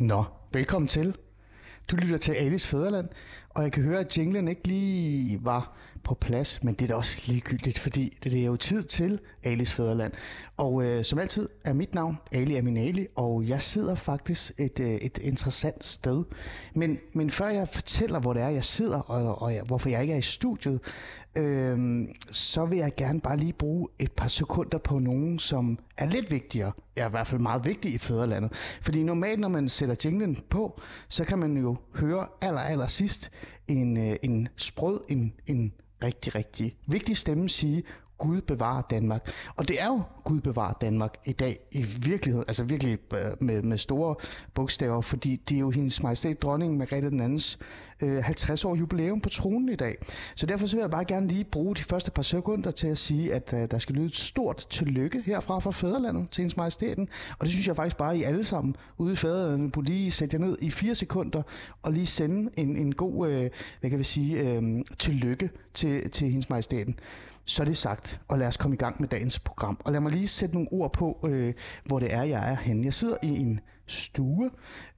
[0.00, 1.16] Nå, velkommen til.
[1.90, 3.08] Du lytter til Alice Fæderland,
[3.48, 5.76] og jeg kan høre, at jinglen ikke lige var
[6.06, 9.72] på plads, men det er da også ligegyldigt, fordi det er jo tid til Alis
[9.72, 10.12] Fæderland.
[10.56, 14.94] Og øh, som altid er mit navn Ali Aminali, og jeg sidder faktisk et, øh,
[14.94, 16.24] et interessant sted.
[16.74, 20.02] Men, men før jeg fortæller, hvor det er, jeg sidder, og, og jeg, hvorfor jeg
[20.02, 20.80] ikke er i studiet,
[21.36, 26.06] øh, så vil jeg gerne bare lige bruge et par sekunder på nogen, som er
[26.06, 28.52] lidt vigtigere, er i hvert fald meget vigtige i fædrelandet.
[28.82, 33.30] Fordi normalt, når man sætter jinglen på, så kan man jo høre aller, aller sidst
[33.68, 35.72] en, øh, en sprød, en, en
[36.04, 37.82] rigtig, rigtig vigtig stemme sige,
[38.18, 39.32] Gud bevarer Danmark.
[39.56, 43.62] Og det er jo Gud bevarer Danmark i dag i virkeligheden, altså virkelig øh, med,
[43.62, 44.14] med store
[44.54, 47.58] bogstaver, fordi det er jo hendes majestæt dronning Margrethe den andens
[48.00, 49.96] øh, 50 år jubilæum på tronen i dag.
[50.34, 52.98] Så derfor så vil jeg bare gerne lige bruge de første par sekunder til at
[52.98, 57.08] sige, at øh, der skal lyde et stort tillykke herfra fra fædrelandet til hendes majestæten.
[57.38, 60.34] Og det synes jeg faktisk bare, I alle sammen ude i fædrelandet på lige sætte
[60.34, 61.42] jer ned i fire sekunder
[61.82, 63.50] og lige sende en, en god, øh,
[63.80, 64.62] hvad kan vi sige, øh,
[64.98, 66.98] tillykke til, til hendes majestæten.
[67.46, 69.80] Så er det sagt, og lad os komme i gang med dagens program.
[69.84, 72.84] Og lad mig lige sætte nogle ord på, øh, hvor det er, jeg er henne.
[72.84, 74.50] Jeg sidder i en stue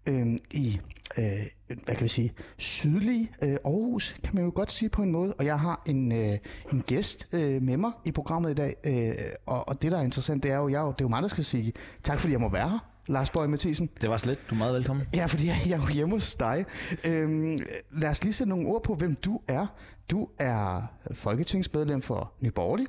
[0.07, 0.81] øh, i,
[1.19, 5.13] øh, hvad kan vi sige, sydlige øh, Aarhus, kan man jo godt sige på en
[5.13, 5.35] måde.
[5.35, 6.39] Og jeg har en, øh,
[6.73, 8.75] en gæst øh, med mig i programmet i dag.
[8.85, 9.15] Øh,
[9.47, 11.29] og, og det, der er interessant, det er jo, jeg, det er jo mig, der
[11.29, 12.79] skal sige tak, fordi jeg må være her.
[13.09, 13.91] Lars Bøge Mathisen.
[14.01, 14.39] Det var slet.
[14.51, 15.07] Du er meget velkommen.
[15.15, 16.65] Ja, fordi jeg, jeg er jo hjemme hos dig.
[17.05, 17.59] Øhm,
[17.93, 19.67] lad os lige sætte nogle ord på, hvem du er.
[20.11, 22.87] Du er folketingsmedlem for Nyborgerlig.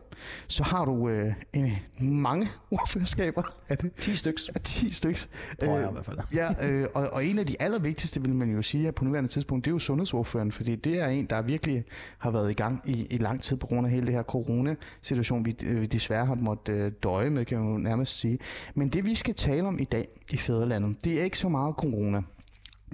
[0.47, 3.43] Så har du øh, en, mange ordførerskaber.
[3.69, 3.91] Er det?
[3.99, 4.49] 10 styks.
[4.55, 5.29] Ja, 10 styks.
[5.63, 6.17] Tror jeg øh, i hvert fald.
[6.33, 9.65] Ja, øh, og, og en af de allervigtigste, vil man jo sige, på nuværende tidspunkt,
[9.65, 11.83] det er jo sundhedsordføreren, fordi det er en, der virkelig
[12.17, 15.45] har været i gang i, i lang tid på grund af hele det her corona-situation,
[15.45, 18.39] vi, øh, vi desværre har måttet øh, døje med, kan jeg jo nærmest sige.
[18.75, 21.75] Men det, vi skal tale om i dag i Fæderlandet, det er ikke så meget
[21.75, 22.21] corona.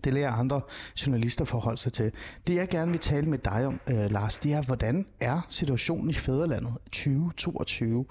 [0.05, 0.61] Det lærer andre
[1.05, 2.11] journalister forholde sig til.
[2.47, 6.09] Det jeg gerne vil tale med dig om, øh, Lars, det er, hvordan er situationen
[6.09, 8.05] i fædrelandet 2022?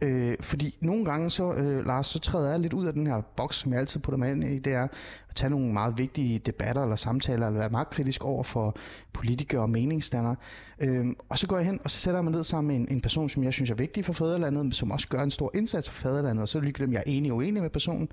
[0.00, 3.20] Øh, fordi nogle gange, så, øh, Lars, så træder jeg lidt ud af den her
[3.20, 4.88] boks, som jeg altid putter mig ind i, det er
[5.28, 8.76] at tage nogle meget vigtige debatter eller samtaler, eller være magtkritisk over for
[9.12, 10.36] politikere og meningsdannere.
[10.80, 12.96] Øh, og så går jeg hen, og så sætter jeg mig ned sammen med en,
[12.96, 15.90] en person, som jeg synes er vigtig for fædrelandet, som også gør en stor indsats
[15.90, 18.08] for fædrelandet, og så lykker dem, jeg er enig og uenig med personen.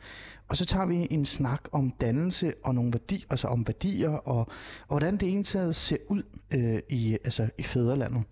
[0.48, 4.38] Og så tager vi en snak om dannelse og nogle værdier, altså om værdier, og,
[4.38, 4.48] og
[4.88, 8.24] hvordan det ene ser ud øh, i, altså, i fædrelandet.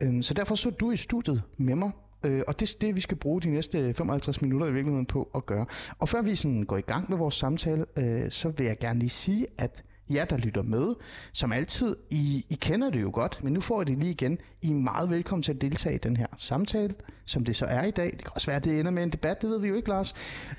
[0.00, 1.90] Øhm, så derfor så du i studiet med mig,
[2.24, 5.30] Øh, og det er det, vi skal bruge de næste 55 minutter i virkeligheden på
[5.34, 5.66] at gøre.
[5.98, 8.98] Og før vi sådan går i gang med vores samtale, øh, så vil jeg gerne
[8.98, 10.94] lige sige, at jer, der lytter med,
[11.32, 14.38] som altid, I, I kender det jo godt, men nu får I det lige igen.
[14.62, 17.82] I er meget velkommen til at deltage i den her samtale, som det så er
[17.84, 18.10] i dag.
[18.10, 19.88] Det kan også være, at det ender med en debat, det ved vi jo ikke,
[19.88, 20.14] Lars.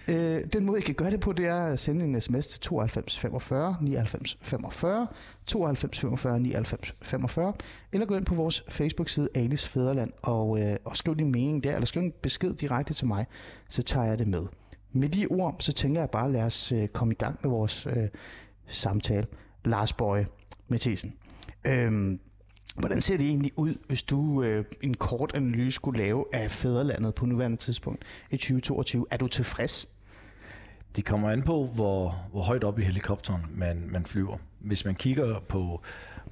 [0.08, 2.60] Øh, den måde, I kan gøre det på, det er at sende en sms til
[2.60, 5.08] 92 45 99 45,
[5.46, 7.54] 92 45 99 45,
[7.94, 11.74] eller gå ind på vores Facebook-side Alice Fæderland og, øh, og skriv din mening der,
[11.74, 13.26] eller skriv en besked direkte til mig,
[13.70, 14.46] så tager jeg det med.
[14.92, 17.88] Med de ord, så tænker jeg bare, lad os øh, komme i gang med vores
[17.88, 18.08] øh,
[18.68, 19.28] samtale.
[19.66, 20.28] Lars Bøje
[20.68, 21.14] Mathisen.
[21.66, 22.20] Øhm,
[22.76, 27.16] hvordan ser det egentlig ud, hvis du øh, en kort analyse skulle lave af fædrelandet
[27.16, 29.06] på nuværende tidspunkt i 2022?
[29.12, 29.88] Er du tilfreds?
[30.96, 34.38] Det kommer an på, hvor, hvor højt op i helikopteren man, man flyver.
[34.60, 35.82] Hvis man kigger på,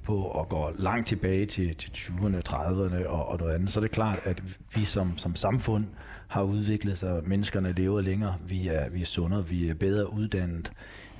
[0.02, 3.82] på og går langt tilbage til, til 20'erne, 30'erne og, og noget andet, så er
[3.82, 4.42] det klart, at
[4.74, 5.86] vi som, som samfund
[6.28, 7.20] har udviklet sig.
[7.24, 10.72] Menneskerne lever længere, vi er, vi er sundere, vi er bedre uddannet.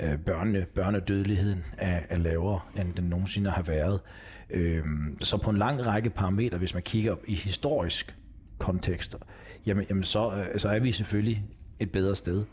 [0.02, 4.00] Øh, børne, børnedødeligheden er, er lavere, end den nogensinde har været.
[4.50, 4.84] Øh,
[5.20, 8.16] så på en lang række parametre, hvis man kigger i historisk
[8.58, 9.18] kontekster,
[9.66, 11.44] jamen, jamen så, øh, så er vi selvfølgelig
[11.80, 12.44] et bedre sted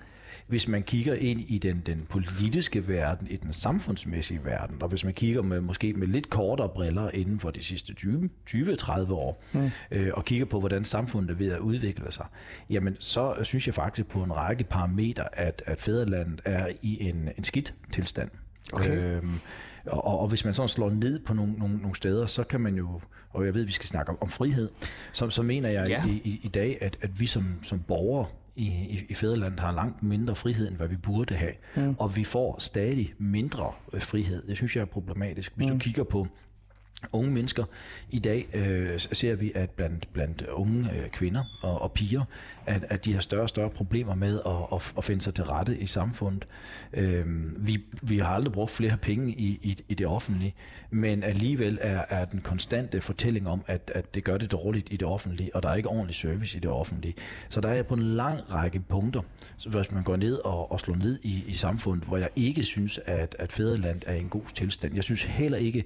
[0.50, 5.04] hvis man kigger ind i den, den politiske verden, i den samfundsmæssige verden, og hvis
[5.04, 7.96] man kigger med, måske med lidt kortere briller inden for de sidste
[8.50, 9.72] 20-30 år, mm.
[9.92, 12.26] øh, og kigger på, hvordan samfundet er ved at udvikle sig,
[12.70, 17.30] jamen så synes jeg faktisk på en række parametre, at, at fædrelandet er i en,
[17.38, 18.30] en skidt tilstand.
[18.74, 18.98] Okay.
[18.98, 19.32] Øhm,
[19.86, 22.76] og, og hvis man sådan slår ned på nogle, nogle, nogle steder, så kan man
[22.76, 24.70] jo, og jeg ved, at vi skal snakke om, om frihed,
[25.12, 26.06] så, så mener jeg ja.
[26.06, 28.26] i, i, i dag, at, at vi som, som borgere
[28.60, 31.54] i, i, i fædrelandet har langt mindre frihed, end hvad vi burde have.
[31.76, 31.96] Mm.
[32.00, 34.48] Og vi får stadig mindre øh, frihed.
[34.48, 35.52] Det synes jeg er problematisk.
[35.56, 35.74] Hvis mm.
[35.74, 36.28] du kigger på
[37.14, 37.64] unge mennesker.
[38.10, 42.24] I dag øh, ser vi, at blandt, blandt unge øh, kvinder og, og piger,
[42.66, 45.44] at, at de har større og større problemer med at, at, at finde sig til
[45.44, 46.48] rette i samfundet.
[46.94, 47.26] Øh,
[47.68, 50.54] vi, vi har aldrig brugt flere penge i, i, i det offentlige,
[50.90, 54.98] men alligevel er, er den konstante fortælling om, at, at det gør det dårligt i
[54.98, 57.14] det offentlige, og der er ikke ordentlig service i det offentlige.
[57.50, 59.22] Så der er på en lang række punkter,
[59.58, 62.64] så hvis man går ned og, og slår ned i, i samfundet, hvor jeg ikke
[62.64, 64.96] synes, at, at fædreland er i en god tilstand.
[64.96, 65.86] Jeg synes heller ikke,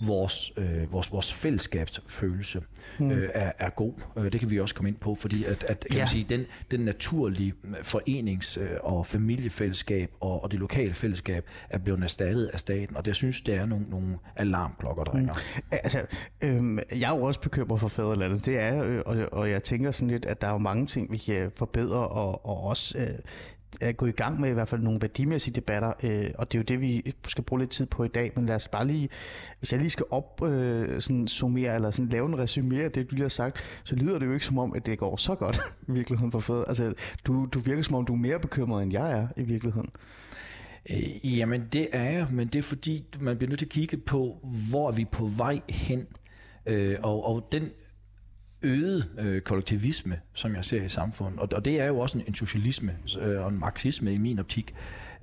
[0.00, 2.62] vores, øh, vores, vores fællesskabsfølelse
[2.98, 3.10] mm.
[3.10, 3.92] øh, er, er god.
[4.16, 5.98] Øh, det kan vi også komme ind på, fordi at, at kan ja.
[5.98, 11.78] man sige, den, den naturlige forenings- øh, og familiefællesskab og, og det lokale fællesskab er
[11.78, 15.34] blevet erstattet af staten, og det synes, det er nogle, nogle alarmklokker, der ringer.
[15.56, 15.62] Mm.
[15.72, 16.06] Altså,
[16.40, 19.90] øh, jeg er jo også bekymret for fædrelandet, det er øh, og, og jeg tænker
[19.90, 23.08] sådan lidt, at der er jo mange ting, vi kan forbedre, og, og også øh,
[23.80, 26.60] er gå i gang med i hvert fald nogle værdimæssige debatter, øh, og det er
[26.60, 29.08] jo det, vi skal bruge lidt tid på i dag, men lad os bare lige,
[29.58, 33.10] hvis jeg lige skal op øh, sådan summere, eller sådan lave en resumé af det,
[33.10, 35.34] du lige har sagt, så lyder det jo ikke som om, at det går så
[35.34, 36.64] godt i virkeligheden for fed.
[36.68, 36.94] Altså,
[37.26, 39.90] du, du virker som om, du er mere bekymret, end jeg er i virkeligheden.
[40.90, 43.96] Øh, jamen, det er jeg, men det er fordi, man bliver nødt til at kigge
[43.96, 44.38] på,
[44.70, 46.06] hvor er vi på vej hen,
[46.66, 47.70] øh, og, og den
[48.64, 51.40] øget øh, kollektivisme, som jeg ser i samfundet.
[51.40, 54.38] Og, og det er jo også en, en socialisme øh, og en marxisme i min
[54.38, 54.74] optik,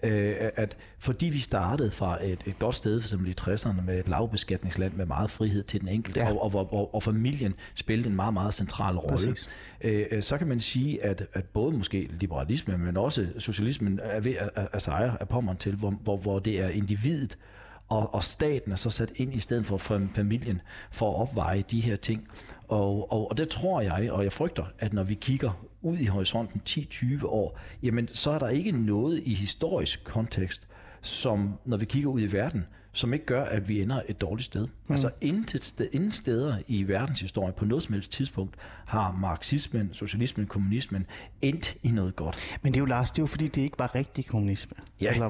[0.03, 3.99] øh, at fordi vi startede fra et, et godt sted, for eksempel i 60'erne, med
[3.99, 6.31] et lavbeskatningsland med meget frihed til den enkelte, ja.
[6.31, 9.35] og, og, og, og familien spillede en meget, meget central rolle,
[9.81, 14.19] øh, øh, så kan man sige, at, at både måske liberalisme, men også socialismen er
[14.19, 17.37] ved at, at, at sejre af pommeren til, hvor, hvor, hvor det er individet,
[17.91, 20.61] og, og staten er så sat ind i stedet for familien
[20.91, 22.27] for at opveje de her ting.
[22.71, 26.05] Og, og, og det tror jeg, og jeg frygter, at når vi kigger ud i
[26.05, 30.67] horisonten 10-20 år, jamen så er der ikke noget i historisk kontekst,
[31.01, 34.45] som når vi kigger ud i verden, som ikke gør, at vi ender et dårligt
[34.45, 34.67] sted.
[34.67, 34.93] Mm.
[34.93, 38.55] Altså inden, sted, inden steder i verdenshistorien på noget som helst tidspunkt
[38.85, 41.05] har marxismen, socialismen, kommunismen
[41.41, 42.57] endt i noget godt.
[42.61, 44.77] Men det er jo, Lars, det er jo fordi, det ikke var rigtig kommunisme.
[45.01, 45.11] Ja.
[45.13, 45.29] Eller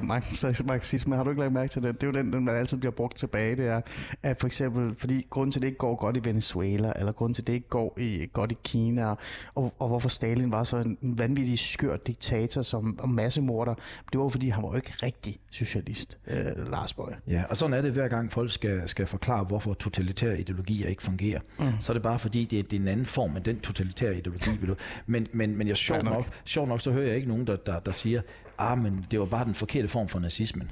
[0.64, 2.00] marxisme, har du ikke lagt mærke til det?
[2.00, 3.56] Det er jo den, den man altid bliver brugt tilbage.
[3.56, 3.80] Det er,
[4.22, 7.34] at for eksempel, fordi grunden til, at det ikke går godt i Venezuela, eller grunden
[7.34, 9.14] til, at det ikke går i, godt i Kina,
[9.54, 13.74] og, og hvorfor Stalin var så en vanvittig skør diktator som og massemorder,
[14.12, 17.16] det var fordi, han var jo ikke rigtig socialist, øh, Lars Bøge.
[17.28, 21.02] Ja, og sådan er det hver gang folk skal, skal forklare, hvorfor totalitære ideologier ikke
[21.02, 21.40] fungerer.
[21.58, 21.64] Mm.
[21.80, 24.16] Så er det bare fordi, det er, det er en anden form af den totalitære
[24.16, 24.50] ideologi.
[24.60, 24.76] Vil
[25.06, 27.80] men, men, men jeg, sjovt, nok, sjovt nok, så hører jeg ikke nogen, der, der,
[27.80, 28.20] der siger,
[28.58, 30.70] ah, men det var bare den forkerte form for nazismen.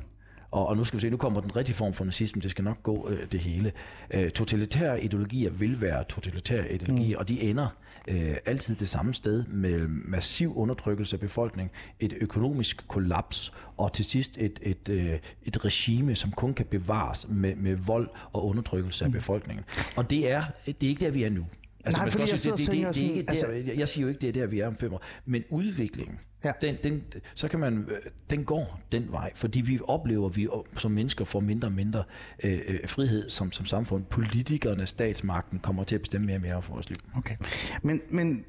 [0.51, 2.65] Og, og nu skal vi se, nu kommer den rigtige form for nazisme, det skal
[2.65, 3.73] nok gå øh, det hele.
[4.11, 7.21] Øh, totalitære ideologier vil være totalitære ideologier, mm.
[7.21, 7.69] og de ender
[8.09, 11.71] øh, altid det samme sted med massiv undertrykkelse af befolkningen,
[12.01, 17.27] et økonomisk kollaps, og til sidst et, et, øh, et regime, som kun kan bevares
[17.29, 19.15] med, med vold og undertrykkelse af mm.
[19.15, 19.65] befolkningen.
[19.97, 21.47] Og det er, det er ikke der, vi er nu.
[21.85, 24.09] Altså, Nej, fordi jeg, sige, det, det, det, det, det, det, altså, jeg siger jo
[24.09, 26.53] ikke, det er der, vi er om fem år, men udviklingen, Ja.
[26.61, 27.05] Den, den,
[27.35, 27.97] så kan man, øh,
[28.31, 32.05] den går den vej, fordi vi oplever, at vi som mennesker får mindre og mindre
[32.45, 34.05] øh, øh, frihed som, som samfund.
[34.05, 36.97] Politikerne, statsmagten kommer til at bestemme mere og mere for vores liv.
[37.17, 37.37] Okay,
[37.83, 38.45] men, men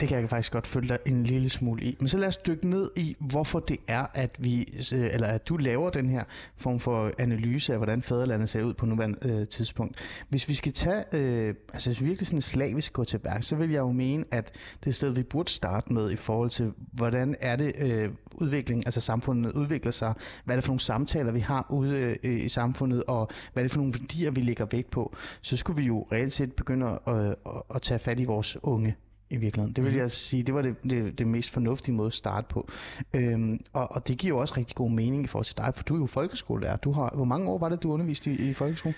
[0.00, 1.96] det kan jeg faktisk godt følge dig en lille smule i.
[1.98, 5.48] Men så lad os dykke ned i, hvorfor det er, at vi, øh, eller at
[5.48, 6.24] du laver den her
[6.56, 9.96] form for analyse af, hvordan fædrelandet ser ud på nuværende øh, tidspunkt.
[10.28, 13.56] Hvis vi skal tage, øh, altså hvis vi virkelig sådan slavisk gå til værk, så
[13.56, 14.54] vil jeg jo mene, at
[14.84, 18.86] det er sted, vi burde starte med i forhold til, hvordan er det øh, udvikling,
[18.86, 20.14] altså samfundet udvikler sig,
[20.44, 23.64] hvad er det for nogle samtaler, vi har ude øh, i samfundet, og hvad er
[23.64, 25.14] det for nogle værdier, vi lægger vægt på.
[25.42, 27.36] Så skulle vi jo reelt set begynde at, at,
[27.74, 28.96] at tage fat i vores unge
[29.32, 29.76] i virkeligheden.
[29.76, 30.00] Det vil mhm.
[30.00, 32.68] jeg sige, det var det, det, det mest fornuftige måde at starte på.
[33.14, 35.84] Øhm, og, og det giver jo også rigtig god mening i forhold til dig, for
[35.84, 36.76] du er jo folkeskolelærer.
[36.76, 38.94] Du har, hvor mange år var det, du underviste i, i folkeskolen?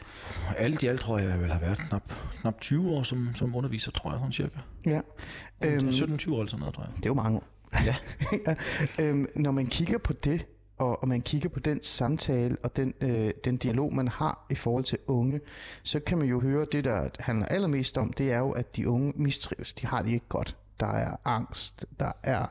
[0.57, 3.57] Alt i alt tror jeg, jeg vil have været knap, knap 20 år som, som
[3.57, 4.59] underviser, tror jeg, sådan cirka.
[4.87, 5.01] Ja.
[5.65, 6.93] Øhm, 17-20 år eller sådan noget, tror jeg.
[6.97, 7.54] Det er jo mange år.
[7.85, 7.97] Ja.
[8.47, 8.55] ja.
[8.99, 10.47] Øhm, når man kigger på det,
[10.79, 14.55] og, og man kigger på den samtale og den, øh, den dialog, man har i
[14.55, 15.41] forhold til unge,
[15.83, 18.89] så kan man jo høre, det der handler allermest om, det er jo, at de
[18.89, 19.75] unge mistrives.
[19.75, 22.47] De har det ikke godt der er angst, der er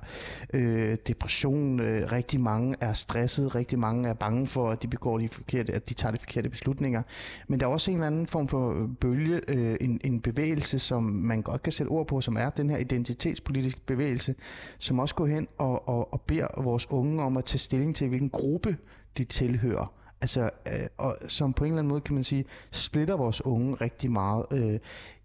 [0.54, 5.18] øh, depression, øh, rigtig mange er stresset, rigtig mange er bange for, at de begår
[5.18, 7.02] de forkerte, at de tager de forkerte beslutninger.
[7.48, 10.80] Men der er også en eller anden form for øh, bølge, øh, en, en bevægelse,
[10.80, 14.36] som man godt kan sætte ord på, som er den her identitetspolitiske bevægelse,
[14.80, 18.08] som også går hen og, og, og beder vores unge om at tage stilling til,
[18.08, 18.78] hvilken gruppe
[19.18, 19.94] de tilhører.
[20.24, 23.76] Altså, øh, og som på en eller anden måde kan man sige, splitter vores unge
[23.76, 24.46] rigtig meget.
[24.54, 24.80] Øh,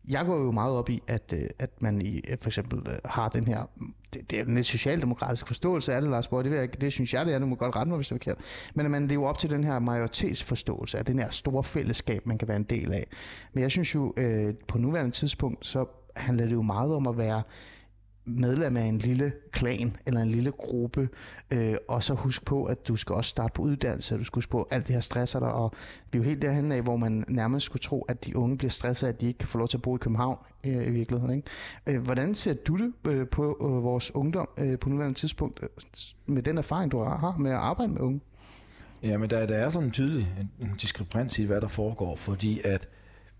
[0.09, 2.99] jeg går jo meget op i, at, øh, at man i, øh, for eksempel øh,
[3.05, 3.67] har den her
[4.15, 6.45] det, det er jo en lidt socialdemokratisk forståelse af det, Lars Borg.
[6.45, 7.39] Det, jeg, det synes jeg, det er.
[7.39, 8.39] Du må godt rette mig, hvis det er forkert.
[8.75, 12.39] Men at man lever op til den her majoritetsforståelse af den her store fællesskab, man
[12.39, 13.07] kan være en del af.
[13.53, 15.85] Men jeg synes jo, øh, på nuværende tidspunkt, så
[16.17, 17.43] handler det jo meget om at være
[18.29, 21.09] medlem af en lille klan eller en lille gruppe,
[21.51, 24.51] øh, og så husk på, at du skal også starte på uddannelse, du skal huske
[24.51, 25.73] på, alt det her stresser dig, og
[26.13, 28.71] vi er jo helt derhen af, hvor man nærmest skulle tro, at de unge bliver
[28.71, 31.37] stresset, at de ikke kan få lov til at bo i København øh, i virkeligheden.
[31.37, 31.49] Ikke?
[31.87, 35.69] Øh, hvordan ser du det øh, på øh, vores ungdom øh, på nuværende tidspunkt, øh,
[36.27, 38.21] med den erfaring, du har med at arbejde med unge?
[39.03, 42.17] Ja, men der, der er sådan en tydelig en, en diskrepans i, hvad der foregår,
[42.17, 42.89] fordi at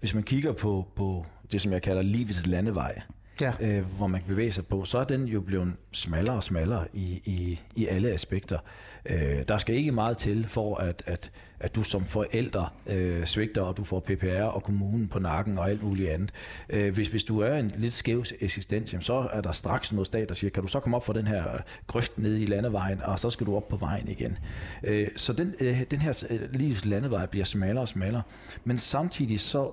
[0.01, 3.01] hvis man kigger på, på det, som jeg kalder livets landevej,
[3.41, 3.53] ja.
[3.61, 6.87] øh, hvor man kan bevæge sig på, så er den jo blevet smallere og smallere
[6.93, 8.59] i, i, i alle aspekter.
[9.07, 11.31] Øh, der skal ikke meget til for, at, at,
[11.61, 15.71] at du som forælder øh, svigter, og du får PPR og kommunen på nakken og
[15.71, 16.31] alt muligt andet.
[16.71, 20.07] Øh, hvis, hvis du er en lidt skæv eksistens, jamen, så er der straks noget
[20.07, 21.45] stat, der siger, kan du så komme op for den her
[21.87, 24.39] grøft nede i landevejen, og så skal du op på vejen igen.
[24.85, 28.23] Øh, så den, øh, den her øh, livs landevej bliver smallere og smallere,
[28.65, 29.73] men samtidig så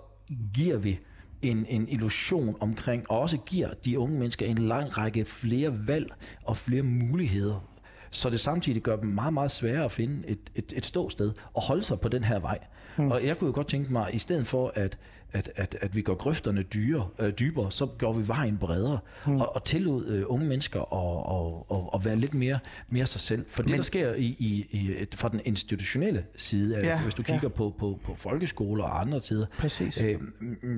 [0.53, 0.99] giver vi
[1.41, 6.11] en, en illusion omkring, og også giver de unge mennesker en lang række flere valg
[6.43, 7.75] og flere muligheder
[8.15, 11.61] så det samtidig gør dem meget, meget sværere at finde et, et, et ståsted og
[11.61, 12.59] holde sig på den her vej.
[12.97, 13.11] Mm.
[13.11, 14.97] Og jeg kunne jo godt tænke mig, i stedet for at,
[15.35, 19.41] at, at, at vi går grøfterne dyre, øh, dybere, så går vi vejen bredere mm.
[19.41, 23.21] og, og tillod øh, unge mennesker at og, og, og være lidt mere, mere sig
[23.21, 23.45] selv.
[23.49, 27.23] For Men, det, der sker i, i, i, fra den institutionelle side, ja, hvis du
[27.23, 27.47] kigger ja.
[27.47, 29.21] på, på, på folkeskoler og andre
[29.57, 30.01] Præcis.
[30.01, 30.19] Øh,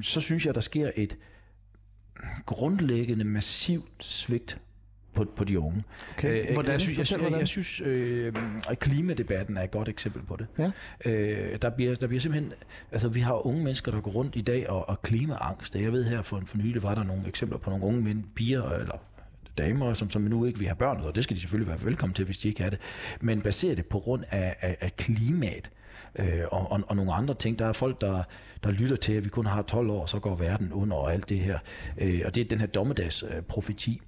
[0.02, 1.18] så synes jeg, der sker et
[2.46, 4.58] grundlæggende massivt svigt
[5.18, 5.84] på, på de unge.
[6.18, 6.48] Okay.
[6.48, 6.72] Øh, hvordan?
[6.72, 8.34] Jeg synes, jeg, jeg, jeg synes øh,
[8.70, 10.48] at klimadebatten er et godt eksempel på det.
[10.58, 10.72] Ja.
[11.06, 12.54] Øh, der, bliver, der bliver simpelthen...
[12.92, 15.76] Altså, vi har unge mennesker, der går rundt i dag og, og klimaangst.
[15.76, 18.70] Jeg ved her for, for nylig var der nogle eksempler på nogle unge mænd, piger
[18.70, 18.98] eller
[19.58, 22.14] damer, som, som nu ikke vil have børn, og det skal de selvfølgelig være velkommen
[22.14, 22.80] til, hvis de ikke har det.
[23.22, 25.72] Men baseret det på grund af, af, af klimaet,
[26.16, 27.60] øh, og, og, og nogle andre ting.
[27.60, 28.24] Der er folk, der,
[28.64, 31.30] der lytter til, at vi kun har 12 år, så går verden under og alt
[31.30, 31.60] det her.
[31.98, 33.38] Øh, og det er den her dommedagsprofeti.
[33.38, 34.02] Øh, profeti.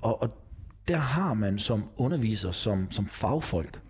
[0.00, 0.41] og, og
[0.88, 3.80] der har man som underviser, som, som fagfolk,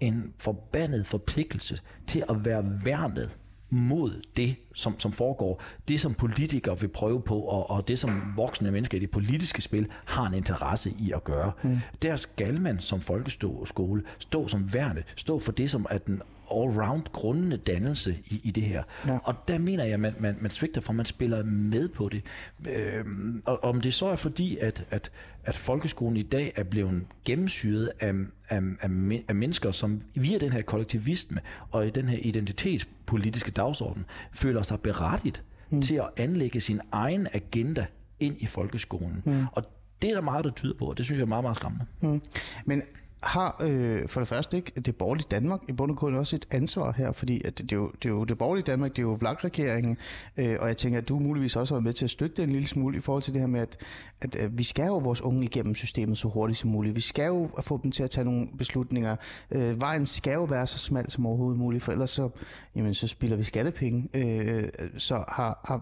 [0.00, 3.38] en forbandet forpligtelse til at være værnet
[3.70, 5.62] mod det, som, som foregår.
[5.88, 9.62] Det, som politikere vil prøve på, og, og det, som voksne mennesker i det politiske
[9.62, 11.52] spil har en interesse i at gøre.
[11.62, 11.78] Mm.
[12.02, 17.02] Der skal man som folkeskole stå som værne, stå for det, som er den all-round
[17.12, 18.82] grundende dannelse i, i det her.
[19.06, 19.18] Ja.
[19.24, 22.22] Og der mener jeg, at man, man, man svigter, for man spiller med på det.
[22.68, 25.10] Øhm, og om det så er fordi, at, at,
[25.44, 28.14] at folkeskolen i dag er blevet gennemsyret af,
[28.48, 28.90] af, af,
[29.28, 31.40] af mennesker, som via den her kollektivisme
[31.70, 35.82] og i den her identitetspolitiske dagsorden føler sig berettigt mm.
[35.82, 37.86] til at anlægge sin egen agenda
[38.20, 39.22] ind i folkeskolen.
[39.24, 39.44] Mm.
[39.52, 39.64] Og
[40.02, 41.86] det er der meget, der tyder på, og det synes jeg er meget, meget skræmmende.
[42.00, 42.22] Mm.
[42.64, 42.82] Men
[43.22, 46.46] har øh, for det første ikke det borgerlige Danmark i bund og grund også et
[46.50, 49.02] ansvar her, fordi at det, er jo, det er jo det borgerlige Danmark, det er
[49.02, 49.96] jo vlagregeringen,
[50.36, 52.42] øh, og jeg tænker, at du muligvis også har været med til at støtte det
[52.42, 53.76] en lille smule i forhold til det her med, at,
[54.20, 56.94] at, at øh, vi skal jo vores unge igennem systemet så hurtigt som muligt.
[56.94, 59.16] Vi skal jo få dem til at tage nogle beslutninger.
[59.50, 62.28] Øh, vejen skal jo være så smal som overhovedet muligt, for ellers så,
[62.76, 64.08] jamen, så spilder vi skattepenge.
[64.14, 65.80] Øh, så har, har,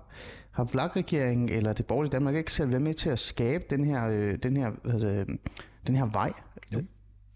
[0.50, 4.08] har vlagregeringen eller det borgerlige Danmark ikke selv været med til at skabe den her,
[4.08, 5.38] øh, den her, hvad det,
[5.86, 6.32] den her vej?
[6.72, 6.82] Jo.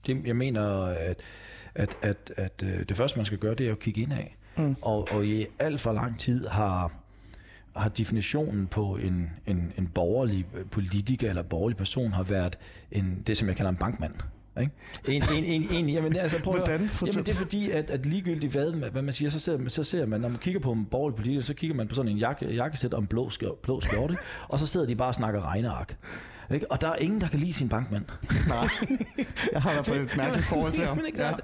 [0.06, 1.20] Det, jeg mener, at,
[1.74, 4.36] at, at, at øh, det første, man skal gøre, det er at kigge ind af.
[4.56, 4.76] Mm.
[4.82, 6.92] Og, og i alt for lang tid har,
[7.76, 12.58] har definitionen på en, en, en borgerlig politiker eller borgerlig person har været
[12.92, 14.14] en, det, som jeg kalder en bankmand.
[14.60, 14.72] Ikke?
[15.08, 16.82] En, en, en, en, jamen, altså, prøv Hvordan?
[16.82, 19.84] At, jamen, det er fordi, at, at ligegyldigt hvad, hvad man siger, så ser, så
[19.84, 22.18] ser man, når man kigger på en borgerlig politiker, så kigger man på sådan en
[22.18, 23.30] jakke, jakkesæt og en blå,
[23.62, 24.16] blå skjorte,
[24.48, 25.96] og så sidder de bare og snakker regneark.
[26.50, 26.70] Ikke?
[26.70, 28.04] Og der er ingen, der kan lide sin bankmand.
[28.48, 28.68] Nej,
[29.52, 31.00] jeg har i hvert fald et mærkeligt forhold til ham.
[31.16, 31.22] ja.
[31.22, 31.36] der,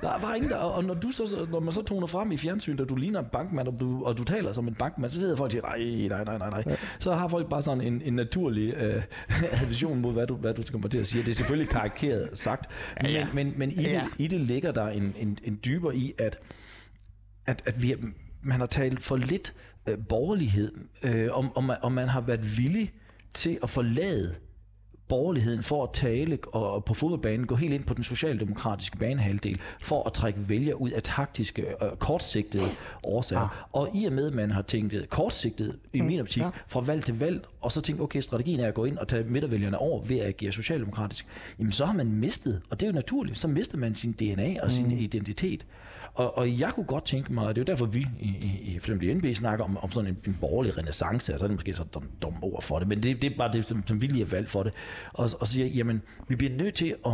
[0.00, 2.36] der, er bare ingen, der, og når, du så, når man så toner frem i
[2.36, 5.20] fjernsynet, og du ligner en bankmand, og du, og du taler som en bankmand, så
[5.20, 5.62] sidder folk og siger,
[6.08, 6.62] nej, nej, nej, nej, nej.
[6.66, 6.74] Ja.
[6.98, 9.02] Så har folk bare sådan en, en naturlig øh,
[9.68, 11.22] vision mod, hvad du, hvad du kommer til at sige.
[11.22, 12.70] Det er selvfølgelig karikeret sagt,
[13.02, 13.26] ja, ja.
[13.34, 13.90] men, men, men i, ja.
[13.90, 16.38] det, i det ligger der en, en, en dybere i, at,
[17.46, 17.94] at, at vi,
[18.42, 19.54] man har talt for lidt
[19.86, 22.92] øh, borgerlighed, øh, om, om, om man har været villig
[23.34, 24.34] til at forlade
[25.10, 30.06] borgerligheden for at tale og på fodboldbanen gå helt ind på den socialdemokratiske banehalvdel for
[30.06, 32.64] at trække vælger ud af taktiske og kortsigtede
[33.08, 33.42] årsager.
[33.42, 33.48] Ah.
[33.72, 36.50] Og i og med, at man har tænkt kortsigtet i mm, min optik ja.
[36.68, 39.24] fra valg til valg, og så tænkt, okay, strategien er at gå ind og tage
[39.24, 41.26] midtervælgerne over ved at agere socialdemokratisk,
[41.58, 44.62] jamen så har man mistet, og det er jo naturligt, så mister man sin DNA
[44.62, 44.98] og sin mm.
[44.98, 45.66] identitet.
[46.14, 48.28] Og, og jeg kunne godt tænke mig, og det er jo derfor, vi i,
[48.62, 51.52] i, for eksempel i NB snakker om, om sådan en, en borgerlig renaissance, altså det
[51.52, 53.82] er måske så dum, dum ord for det, men det, det er bare det, som,
[53.86, 54.72] som vi lige har valgt for det,
[55.12, 57.12] og, og siger, jamen, vi bliver nødt til at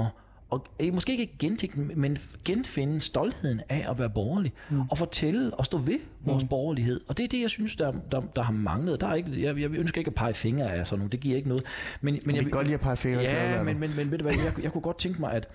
[0.51, 4.81] og måske ikke gentænke, men genfinde stoltheden af at være borgerlig, mm.
[4.91, 6.49] og fortælle og stå ved vores mm.
[6.49, 7.01] borgerlighed.
[7.09, 9.01] Og det er det, jeg synes, der, der, der har manglet.
[9.01, 11.37] Der er ikke, jeg, jeg ønsker ikke at pege fingre af sådan noget, det giver
[11.37, 11.65] ikke noget.
[12.01, 14.23] Men, men jeg vil godt lide at pege fingre Ja, men, men, men ved du
[14.23, 15.49] hvad, jeg, jeg kunne godt tænke mig, at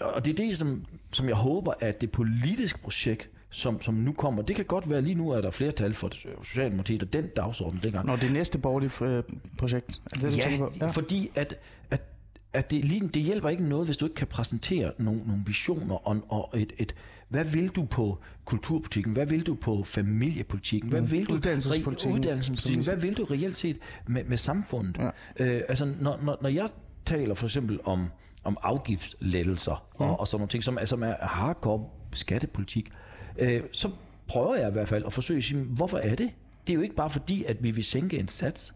[0.00, 4.12] og det er det, som, som jeg håber, at det politiske projekt, som, som nu
[4.12, 4.42] kommer.
[4.42, 6.10] Det kan godt være, lige nu er der flertal for
[6.44, 8.06] Socialdemokratiet og den dagsorden dengang.
[8.06, 9.22] Når det næste borgerlige øh,
[9.58, 10.00] projekt?
[10.12, 11.54] Er det, ja, ja, fordi at,
[11.90, 12.00] at
[12.52, 16.08] at det, lige, det hjælper ikke noget, hvis du ikke kan præsentere nogle, nogle visioner
[16.08, 16.94] og, og et, et,
[17.28, 21.10] hvad vil du på kulturpolitikken, hvad vil du på familiepolitikken, hvad mm.
[21.10, 24.96] vil du uddannelsespolitikken, uddannelsespolitikken hvad vil du reelt set med, med samfundet?
[24.98, 25.44] Ja.
[25.44, 26.68] Øh, altså, når, når, når jeg
[27.06, 28.06] taler for eksempel om,
[28.44, 30.04] om afgiftslettelser mm.
[30.04, 32.90] og, og sådan nogle ting, som, som er hardcore skattepolitik,
[33.38, 33.90] øh, så
[34.28, 36.30] prøver jeg i hvert fald at forsøge at sige, hvorfor er det?
[36.66, 38.74] Det er jo ikke bare fordi, at vi vil sænke en sats.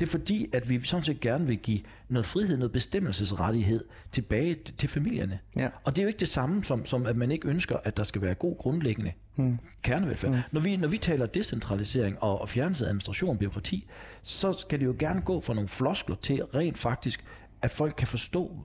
[0.00, 4.56] Det er fordi, at vi sådan set gerne vil give noget frihed, noget bestemmelsesrettighed tilbage
[4.78, 5.38] til familierne.
[5.56, 5.68] Ja.
[5.84, 8.02] Og det er jo ikke det samme som, som, at man ikke ønsker, at der
[8.02, 9.58] skal være god grundlæggende hmm.
[9.82, 10.30] kernevelfærd.
[10.30, 10.40] Hmm.
[10.52, 13.86] Når, vi, når vi taler decentralisering og, og fjernelse af administration og byråkrati,
[14.22, 17.24] så skal det jo gerne gå fra nogle floskler til rent faktisk
[17.62, 18.56] at folk kan forstå,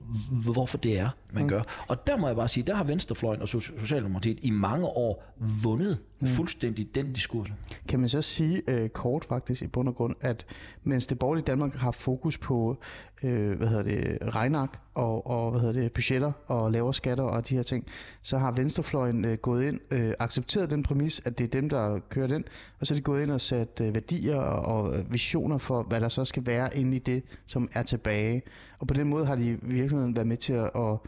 [0.52, 1.48] hvorfor det er, man mm.
[1.48, 1.62] gør.
[1.88, 5.24] Og der må jeg bare sige, der har Venstrefløjen og Socialdemokratiet i mange år
[5.62, 6.26] vundet mm.
[6.26, 7.48] fuldstændig den diskurs.
[7.88, 10.46] Kan man så sige øh, kort faktisk i bund og grund, at
[10.84, 12.76] mens det borgerlige Danmark har fokus på
[13.22, 17.48] øh, hvad hedder det, regnak og, og hvad hedder det, budgetter og lavere skatter og
[17.48, 17.86] de her ting,
[18.22, 21.98] så har Venstrefløjen øh, gået ind, øh, accepteret den præmis, at det er dem, der
[22.08, 22.44] kører den,
[22.80, 25.82] og så er de gået ind og sat øh, værdier og, og øh, visioner for,
[25.82, 28.42] hvad der så skal være inde i det, som er tilbage.
[28.78, 30.98] Og på den måde har de i virkeligheden været med til at, at,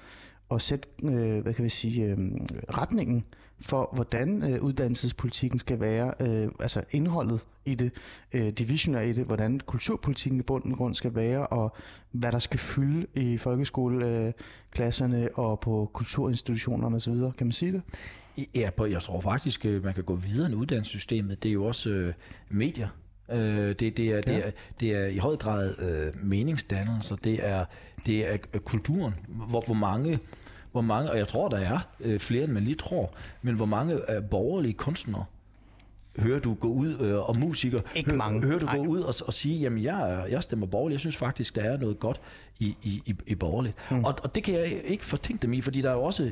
[0.50, 2.19] at sætte, øh, hvad kan vi sige, øh,
[2.79, 3.25] retningen
[3.61, 7.93] for, hvordan øh, uddannelsespolitikken skal være, øh, altså indholdet i det,
[8.33, 11.76] øh, visionære i det, hvordan kulturpolitikken i bunden grund skal være, og
[12.12, 17.14] hvad der skal fylde i folkeskoleklasserne og på kulturinstitutionerne osv.
[17.38, 17.83] Kan man sige det?
[18.55, 21.43] Ja, jeg tror faktisk, øh, man kan gå videre end uddannelsessystemet.
[21.43, 22.12] Det er jo også øh,
[22.49, 22.88] medier.
[23.31, 24.50] Øh, det, det, er, det, er,
[24.81, 27.64] det er i høj grad øh, meningsdannelse, det er,
[28.07, 30.19] det er kulturen, hvor, hvor mange
[30.73, 33.12] hvor mange, og jeg tror, der er øh, flere, end man lige tror,
[33.43, 35.25] men hvor mange øh, borgerlige kunstnere
[36.19, 38.43] hører du gå ud, øh, og musikere, Ikke mange.
[38.47, 41.55] hører du gå ud og, og sige, jamen jeg, jeg stemmer borgerligt, jeg synes faktisk,
[41.57, 42.21] der er noget godt
[42.59, 43.75] i, i, i, i borgerligt.
[43.91, 44.05] Mm.
[44.05, 46.31] Og, og det kan jeg ikke fortænke dem i, fordi der er jo også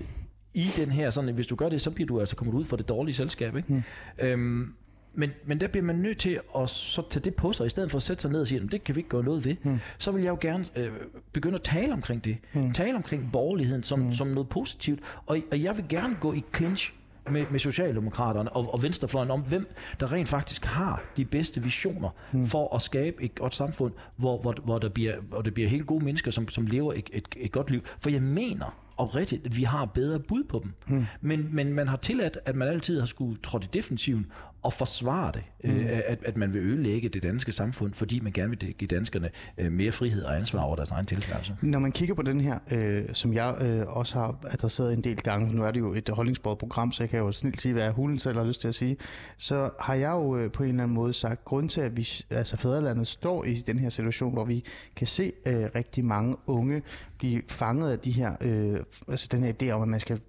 [0.55, 2.77] i den her, sådan, hvis du gør det, så bliver du altså kommet ud for
[2.77, 3.57] det dårlige selskab.
[3.57, 3.73] Ikke?
[3.73, 3.83] Mm.
[4.19, 4.75] Øhm,
[5.19, 7.91] men, men der bliver man nødt til at så tage det på sig, i stedet
[7.91, 9.57] for at sætte sig ned og sige, det kan vi ikke gøre noget ved.
[9.63, 9.79] Hmm.
[9.99, 10.91] Så vil jeg jo gerne øh,
[11.33, 12.37] begynde at tale omkring det.
[12.53, 12.73] Hmm.
[12.73, 14.13] Tale omkring borgerligheden som, hmm.
[14.13, 15.01] som noget positivt.
[15.27, 16.95] Og, og jeg vil gerne gå i clinch
[17.31, 19.69] med, med Socialdemokraterne og, og Venstrefløjen om, hvem
[20.01, 22.47] der rent faktisk har de bedste visioner hmm.
[22.47, 25.87] for at skabe et godt samfund, hvor, hvor, hvor, der, bliver, hvor der bliver helt
[25.87, 27.81] gode mennesker, som, som lever et, et, et godt liv.
[28.01, 30.73] For jeg mener, oprigtigt, at vi har bedre bud på dem.
[30.87, 31.07] Hmm.
[31.21, 34.27] Men, men man har tilladt, at man altid har skulle trådt i defensiven
[34.63, 35.71] og forsvare det, mm.
[35.71, 39.31] øh, at, at man vil ødelægge det danske samfund, fordi man gerne vil give danskerne
[39.59, 41.57] øh, mere frihed og ansvar over deres egen tilværelse.
[41.63, 45.17] Når man kigger på den her, øh, som jeg øh, også har adresseret en del
[45.17, 47.83] gange, nu er det jo et holdningsbordet program, så jeg kan jo snilt sige, hvad
[47.83, 48.97] jeg hulen selv har lyst til at sige,
[49.39, 52.09] så har jeg jo øh, på en eller anden måde sagt, grund til, at vi,
[52.31, 54.65] altså fædrelandet står i den her situation, hvor vi
[54.97, 56.83] kan se øh, rigtig mange unge
[57.19, 60.21] blive fanget af de her, øh, altså den her idé om, at man skal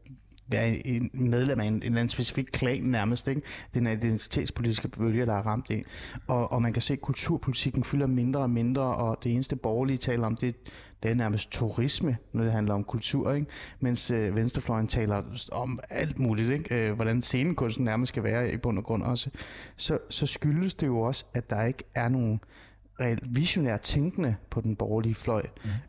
[0.50, 3.28] være en medlem af en, en eller anden specifik klan nærmest.
[3.28, 3.42] Ikke?
[3.74, 5.86] Den er identitetspolitiske bølge, der er ramt ind.
[6.28, 9.98] Og, og man kan se, at kulturpolitikken fylder mindre og mindre, og det eneste borgerlige
[9.98, 10.56] taler om, det,
[11.04, 13.34] det er nærmest turisme, når det handler om kultur.
[13.34, 13.48] Ikke?
[13.80, 16.76] Mens øh, Venstrefløjen taler om alt muligt, ikke?
[16.76, 19.30] Øh, hvordan scenekunsten nærmest skal være i bund og grund også.
[19.76, 22.42] Så, så skyldes det jo også, at der ikke er nogen
[23.00, 25.46] reelt visionær tænkende på den borgerlige fløj.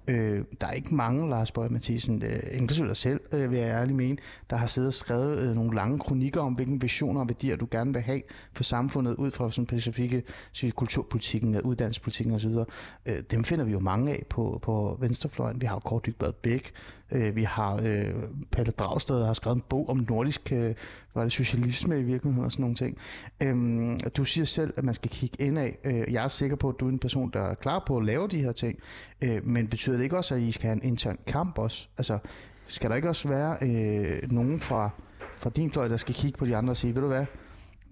[0.07, 0.15] Mm.
[0.15, 3.69] Øh, der er ikke mange, Lars Bøge Mathisen, øh, inklusive dig selv, øh, vil jeg
[3.69, 4.17] ærligt mene,
[4.51, 7.69] der har siddet og skrevet øh, nogle lange kronikker om, hvilke visioner og værdier du
[7.71, 12.57] gerne vil have for samfundet, ud fra sådan specifikke sige, kulturpolitikken, uddannelsespolitikken osv.
[13.07, 15.61] Øh, dem finder vi jo mange af på, på venstrefløjen.
[15.61, 16.73] Vi har jo Kort Dygbad Bæk,
[17.13, 18.15] Øh, vi har øh,
[18.53, 20.75] Palle Dragsted, der har skrevet en bog om nordisk øh,
[21.15, 22.99] var det socialisme i virkeligheden og sådan nogle ting.
[23.43, 25.71] Øhm, du siger selv, at man skal kigge indad.
[25.85, 28.05] Øh, jeg er sikker på, at du er en person, der er klar på at
[28.05, 28.79] lave de her ting.
[29.23, 31.89] Øh, men betyder det ikke også, at I skal have en intern kamp også?
[31.99, 32.19] Altså,
[32.67, 34.91] skal der ikke også være øh, nogen fra,
[35.37, 37.27] fra din fløj, der skal kigge på de andre og sige, ved du hvad,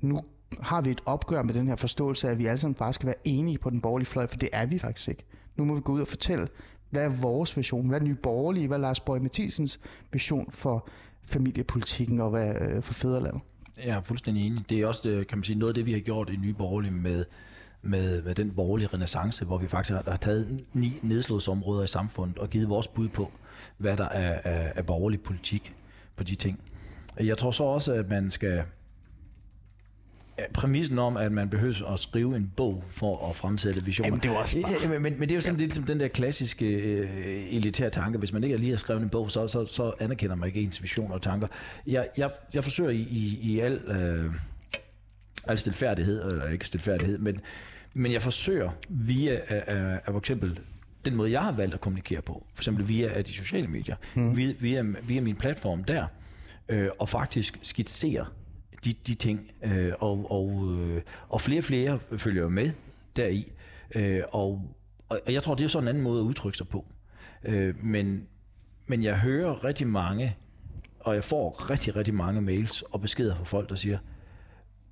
[0.01, 0.21] nu
[0.61, 3.07] har vi et opgør med den her forståelse af, at vi alle sammen bare skal
[3.07, 5.25] være enige på den borgerlige fløj, for det er vi faktisk ikke.
[5.57, 6.49] Nu må vi gå ud og fortælle,
[6.91, 7.89] hvad er vores vision?
[7.89, 8.67] Hvad er Nye Borgerlige?
[8.67, 9.81] Hvad er Lars Borg Mathisens
[10.13, 10.89] vision for,
[11.29, 13.41] familiepolitikken og hvad øh, for fædrelandet.
[13.85, 14.71] Jeg er fuldstændig enig.
[14.71, 16.53] Det er også det, kan man sige, noget af det, vi har gjort i Nye
[16.53, 17.25] Borgerlige med,
[17.83, 22.39] med, med den borgerlige renaissance, hvor vi faktisk har, har taget ni nedslåsområder i samfundet
[22.39, 23.31] og givet vores bud på,
[23.77, 25.75] hvad der er af, af borgerlig politik
[26.17, 26.61] på de ting.
[27.21, 28.63] Jeg tror så også, at man skal
[30.55, 34.07] præmissen om, at man behøver at skrive en bog for at fremsætte visioner.
[34.09, 34.73] Jamen, det er også bare...
[34.83, 35.65] ja, men, men, det er jo sådan ja.
[35.65, 38.19] lidt som den der klassiske øh, elitære tanke.
[38.19, 40.83] Hvis man ikke lige har skrevet en bog, så, så, så anerkender man ikke ens
[40.83, 41.47] visioner og tanker.
[41.87, 44.33] Jeg, jeg, jeg forsøger i, i, i al, øh,
[45.45, 47.41] al stilfærdighed, eller ikke stilfærdighed, men,
[47.95, 50.61] men jeg forsøger via af, af for eksempel
[51.05, 54.37] den måde, jeg har valgt at kommunikere på, for eksempel via de sociale medier, mm.
[54.37, 56.07] via, via, via min platform der,
[56.69, 58.27] øh, og faktisk skitsere
[58.85, 62.71] de, de ting, øh, og, og, øh, og flere og flere følger jo med
[63.17, 63.53] deri,
[63.95, 64.75] øh, og,
[65.09, 66.85] og jeg tror, det er sådan en anden måde at udtrykke sig på.
[67.45, 68.27] Øh, men,
[68.87, 70.37] men jeg hører rigtig mange,
[71.01, 73.99] og jeg får rigtig, rigtig mange mails og beskeder fra folk, der siger,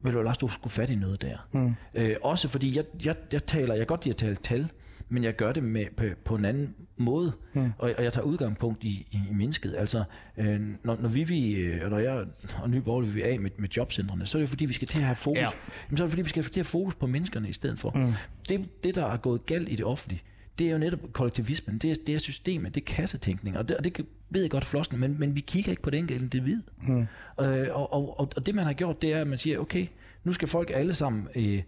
[0.03, 1.49] vil du Lars, du skulle fat i noget der.
[1.53, 1.75] Mm.
[1.95, 4.71] Øh, også fordi jeg, jeg, jeg taler, jeg kan godt lide at tale tal,
[5.09, 7.73] men jeg gør det med, på, på en anden måde, mm.
[7.79, 9.75] og, og jeg tager udgangspunkt i, i, i mennesket.
[9.79, 10.05] Altså,
[10.37, 12.25] øh, når, når vi, vi øh, når jeg
[12.63, 14.99] og Nye Borgerlige vil af med, med jobcentrene, så er det fordi, vi skal til
[14.99, 15.39] at have fokus.
[15.39, 15.49] Ja.
[15.87, 17.79] Jamen, så er det fordi, vi skal til at have fokus på menneskerne i stedet
[17.79, 17.91] for.
[17.91, 18.13] Mm.
[18.49, 20.23] Det, det, der er gået galt i det offentlige,
[20.59, 23.77] det er jo netop kollektivismen, det er, det er systemet, det er kassetænkning, og det,
[23.77, 26.63] og det ved jeg godt flosken, men, men vi kigger ikke på det enkelte individ.
[26.83, 27.07] Mm.
[27.41, 29.87] Øh, og, og, og, og det man har gjort, det er, at man siger, okay,
[30.25, 31.63] nu skal folk alle sammen, øh,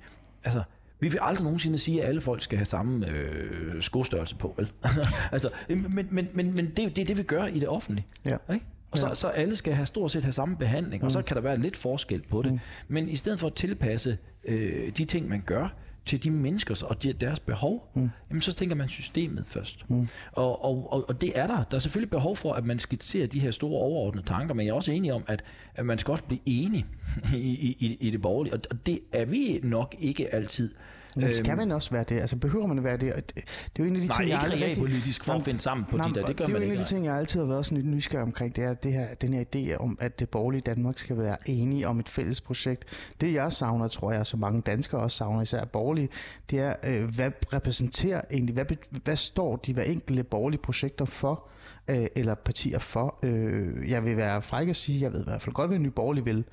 [0.44, 0.62] altså
[1.00, 4.72] vi vil aldrig nogensinde sige, at alle folk skal have samme øh, skostørrelse på, vel?
[5.32, 8.06] altså, men men, men, men det, det er det, vi gør i det offentlige.
[8.24, 8.36] Ja.
[8.52, 8.66] Ikke?
[8.90, 9.14] Og så, ja.
[9.14, 11.06] så alle skal have stort set have samme behandling, mm.
[11.06, 11.24] og så mm.
[11.24, 12.52] kan der være lidt forskel på det.
[12.52, 12.58] Mm.
[12.88, 15.68] Men i stedet for at tilpasse øh, de ting, man gør,
[16.08, 18.10] til de menneskers og de, deres behov, mm.
[18.30, 19.90] jamen så tænker man systemet først.
[19.90, 20.08] Mm.
[20.32, 21.62] Og, og, og, og det er der.
[21.62, 24.72] Der er selvfølgelig behov for, at man skitserer de her store overordnede tanker, men jeg
[24.72, 25.44] er også enig om, at,
[25.74, 26.86] at man skal også blive enig
[27.34, 30.74] i, i, i det borgerlige, og det er vi nok ikke altid.
[31.20, 32.20] Men skal øhm, man også være det?
[32.20, 33.32] Altså behøver man at være det?
[33.34, 33.42] Det, er
[33.78, 34.68] jo en af de nej, ting, jeg aldrig...
[34.68, 36.26] Ikke politisk for at finde sammen på nej, de der.
[36.26, 37.78] Det gør det man er jo en af de ting, jeg altid har været sådan
[37.78, 38.56] lidt nysgerrig omkring.
[38.56, 41.88] Det er det her, den her idé om, at det borgerlige Danmark skal være enige
[41.88, 42.84] om et fælles projekt.
[43.20, 46.08] Det jeg savner, tror jeg, så mange danskere også savner, især borgerlige,
[46.50, 48.64] det er, øh, hvad repræsenterer egentlig, hvad,
[49.04, 51.48] hvad står de hver enkelte borgerlige projekter for?
[51.90, 53.18] øh, eller partier for.
[53.22, 55.90] Øh, jeg vil være fræk at sige, jeg ved i hvert fald godt, hvad Nye
[55.90, 56.44] Borgerlige vil.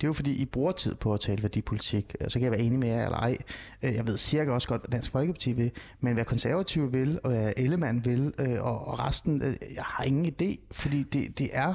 [0.00, 2.16] Det er jo fordi, I bruger tid på at tale værdipolitik.
[2.28, 3.36] Så kan jeg være enig med jer eller ej.
[3.82, 5.70] Øh, jeg ved cirka også godt, hvad Dansk Folkeparti vil.
[6.00, 10.26] Men hvad konservative vil, og hvad Ellemann vil, øh, og resten, øh, jeg har ingen
[10.26, 10.58] idé.
[10.70, 11.74] Fordi det, det er,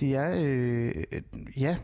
[0.00, 1.04] det er øh,
[1.56, 1.76] ja,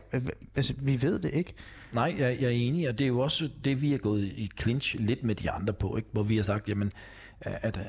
[0.55, 1.53] altså, vi ved det ikke.
[1.93, 4.51] Nej, jeg, jeg er enig, og det er jo også det, vi er gået i
[4.61, 6.09] clinch lidt med de andre på, ikke?
[6.11, 6.91] hvor vi har sagt, jamen,
[7.41, 7.79] at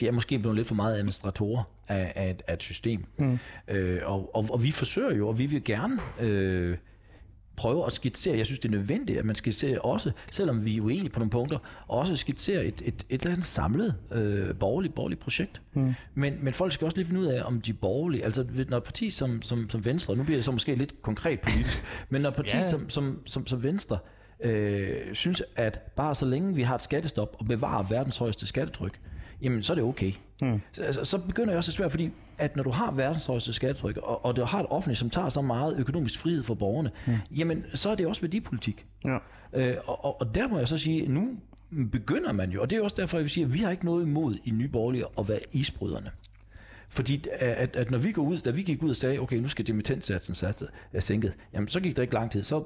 [0.00, 3.04] de er måske blevet lidt for meget administratorer af, af, et, af et system.
[3.18, 3.38] Mm.
[3.68, 6.76] Øh, og, og, og vi forsøger jo, og vi vil gerne øh,
[7.58, 10.80] prøve at skitsere, jeg synes det er nødvendigt, at man skitserer også, selvom vi er
[10.80, 15.20] uenige på nogle punkter, også skitsere et, et, et eller andet samlet øh, borgerligt, borgerligt
[15.20, 15.62] projekt.
[15.72, 15.94] Mm.
[16.14, 18.84] Men, men folk skal også lige finde ud af, om de borgerlige, altså når et
[18.84, 22.28] parti som, som, som Venstre, nu bliver det så måske lidt konkret politisk, men når
[22.28, 22.68] et parti yeah.
[22.68, 23.98] som, som, som, som Venstre
[24.40, 29.00] øh, synes, at bare så længe vi har et skattestop og bevarer verdens højeste skattetryk,
[29.42, 30.12] jamen så er det okay.
[30.42, 30.60] Mm.
[30.72, 33.52] Så, altså, så begynder jeg også at svære, fordi at når du har verdens højeste
[33.52, 36.90] skattetryk, og, og du har et offentligt, som tager så meget økonomisk frihed for borgerne,
[37.06, 37.12] mm.
[37.36, 38.86] jamen så er det også værdipolitik.
[39.06, 39.18] Ja.
[39.52, 41.36] Øh, og, og der må jeg så sige, nu
[41.92, 43.84] begynder man jo, og det er også derfor, jeg vil sige, at vi har ikke
[43.84, 46.10] noget imod i Nye Borgerlige at være isbryderne.
[46.88, 49.48] Fordi at, at når vi går ud, da vi gik ud og sagde, okay, nu
[49.48, 50.34] skal dimittentsatsen
[50.98, 52.64] sænket, jamen så gik der ikke lang tid, så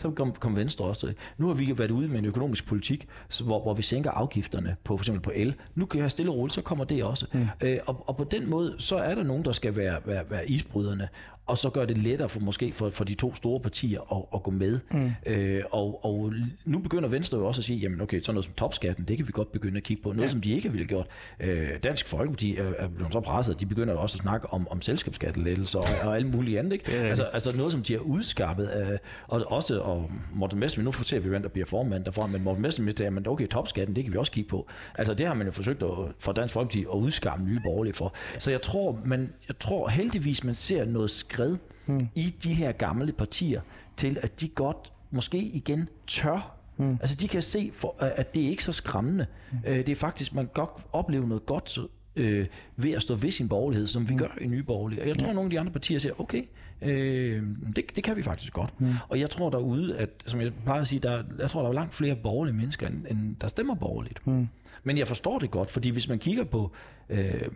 [0.00, 1.12] så kom, kom Venstre også.
[1.38, 3.08] Nu har vi været ude med en økonomisk politik,
[3.44, 5.54] hvor, hvor vi sænker afgifterne på for eksempel på el.
[5.74, 7.26] Nu kan jeg stille og roligt, så kommer det også.
[7.32, 7.46] Mm.
[7.62, 10.50] Øh, og, og på den måde, så er der nogen, der skal være, være, være
[10.50, 11.08] isbryderne
[11.50, 14.42] og så gør det lettere for måske for, for de to store partier at, at
[14.42, 14.80] gå med.
[14.90, 15.12] Mm.
[15.26, 16.32] Øh, og, og
[16.64, 19.26] nu begynder Venstre jo også at sige, jamen okay, sådan noget som topskatten, det kan
[19.26, 20.08] vi godt begynde at kigge på.
[20.12, 20.30] Noget, ja.
[20.30, 21.06] som de ikke ville gjort.
[21.40, 24.82] Øh, Dansk Folkeparti er, er blevet så presset, de begynder også at snakke om, om
[24.82, 26.72] selskabsskattelettelser og, og alt muligt andet.
[26.72, 26.90] Ikke?
[27.10, 28.70] Altså, altså noget, som de har udskaffet.
[28.76, 32.44] Øh, og også, og Morten Messerschmidt, nu ser vi, hvem der bliver formand derfra, men
[32.44, 34.68] Morten Messerschmidt siger, men okay, topskatten, det kan vi også kigge på.
[34.94, 38.14] Altså det har man jo forsøgt at, for Dansk Folkeparti at udskamme nye borgerlige for.
[38.38, 42.08] Så jeg tror, man, jeg tror heldigvis, man ser noget skred mm.
[42.14, 43.60] i de her gamle partier,
[43.96, 46.98] til at de godt måske igen tør Mm.
[47.00, 49.26] Altså de kan se, for, at det er ikke så skræmmende.
[49.52, 49.58] Mm.
[49.66, 51.78] Øh, det er faktisk, man kan godt opleve noget godt
[52.16, 54.18] øh, ved at stå ved sin borgerlighed, som vi mm.
[54.18, 55.02] gør i Nye Borgerlige.
[55.02, 56.42] Og jeg tror, at nogle af de andre partier siger, okay,
[56.82, 57.42] Øh,
[57.76, 58.80] det, det kan vi faktisk godt.
[58.80, 58.92] Mm.
[59.08, 61.72] Og jeg tror derude, at, som jeg plejer at sige, der, jeg tror, der er
[61.72, 64.26] langt flere borgerlige mennesker, end, end der stemmer borgerligt.
[64.26, 64.48] Mm.
[64.82, 66.72] Men jeg forstår det godt, fordi hvis man kigger på
[67.08, 67.48] øh,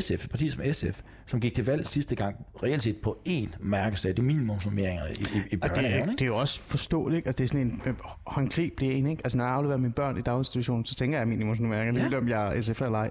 [0.00, 3.48] SF, et parti som SF, som gik til valg sidste gang, reelt set på én
[3.60, 7.26] mærkesag, det er minimumsnummeringerne i, i, i og det, er, det er jo også forståeligt,
[7.26, 7.94] altså det er sådan en øh,
[8.26, 9.20] håndgribelig en, ikke?
[9.24, 12.08] Altså når jeg afleverer mine børn i daginstitutionen, så tænker jeg minimumsnummeringer, ja.
[12.08, 13.10] lige om jeg er SF eller ej.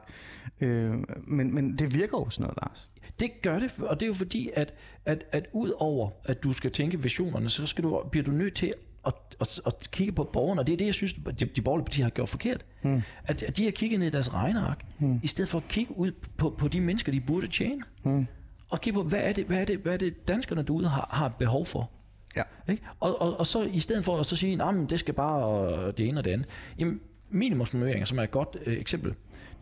[0.61, 0.93] Øh,
[1.27, 2.89] men, men det virker jo sådan noget, Lars.
[3.19, 4.73] Det gør det, og det er jo fordi, at,
[5.05, 8.55] at, at ud over at du skal tænke visionerne, så skal du, bliver du nødt
[8.55, 8.73] til
[9.07, 11.85] at, at, at kigge på borgerne, og det er det, jeg synes, de, de borgerlige
[11.85, 12.65] partier har gjort forkert.
[12.81, 13.01] Hmm.
[13.25, 15.19] At, at de har kigget ned i deres regneark, hmm.
[15.23, 17.81] i stedet for at kigge ud på, på de mennesker, de burde tjene.
[18.03, 18.27] Hmm.
[18.69, 21.09] Og kigge på, hvad er det, hvad er det, hvad er det danskerne derude har,
[21.11, 21.91] har behov for.
[22.35, 22.43] Ja.
[22.69, 22.83] Ikke?
[22.99, 26.07] Og, og, og så i stedet for at så sige, at det skal bare det
[26.07, 26.47] ene og det andet.
[26.79, 29.13] Jamen, minimumsnormeringer, som er et godt øh, eksempel,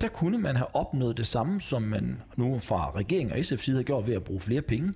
[0.01, 3.75] der kunne man have opnået det samme, som man nu fra regeringen og SF side
[3.75, 4.93] har gjort ved at bruge flere penge.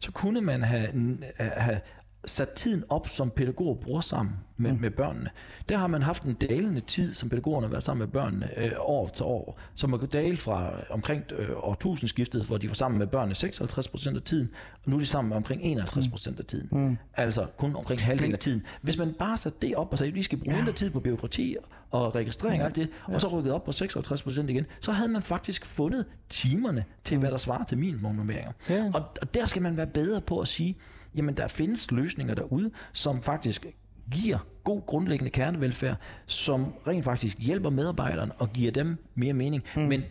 [0.00, 1.80] Så kunne man have, have
[2.26, 4.80] sat tiden op, som pædagoger bruger sammen med, mm.
[4.80, 5.30] med børnene.
[5.68, 8.72] Der har man haft en dalende tid, som pædagogerne har været sammen med børnene øh,
[8.78, 13.06] år til år, som er dale fra omkring øh, årtusindskiftet, hvor de var sammen med
[13.06, 14.50] børnene 56% af tiden,
[14.84, 16.68] og nu er de sammen med omkring 51% af tiden.
[16.72, 16.96] Mm.
[17.14, 18.62] Altså kun omkring halvdelen af tiden.
[18.82, 20.60] Hvis man bare satte det op og sagde, at vi skal bruge ja.
[20.60, 21.56] mindre tid på byråkrati
[21.90, 22.62] og registrering ja.
[22.62, 23.14] og alt det, ja.
[23.14, 27.20] og så rykket op på 56 igen, så havde man faktisk fundet timerne til, mm.
[27.20, 28.52] hvad der svarer til minimumnummeringer.
[28.70, 28.90] Ja.
[28.94, 30.76] Og, og der skal man være bedre på at sige,
[31.16, 33.66] jamen der findes løsninger derude, som faktisk
[34.10, 39.62] giver god grundlæggende kernevelfærd, som rent faktisk hjælper medarbejderne og giver dem mere mening.
[39.76, 39.82] Mm.
[39.82, 40.02] Men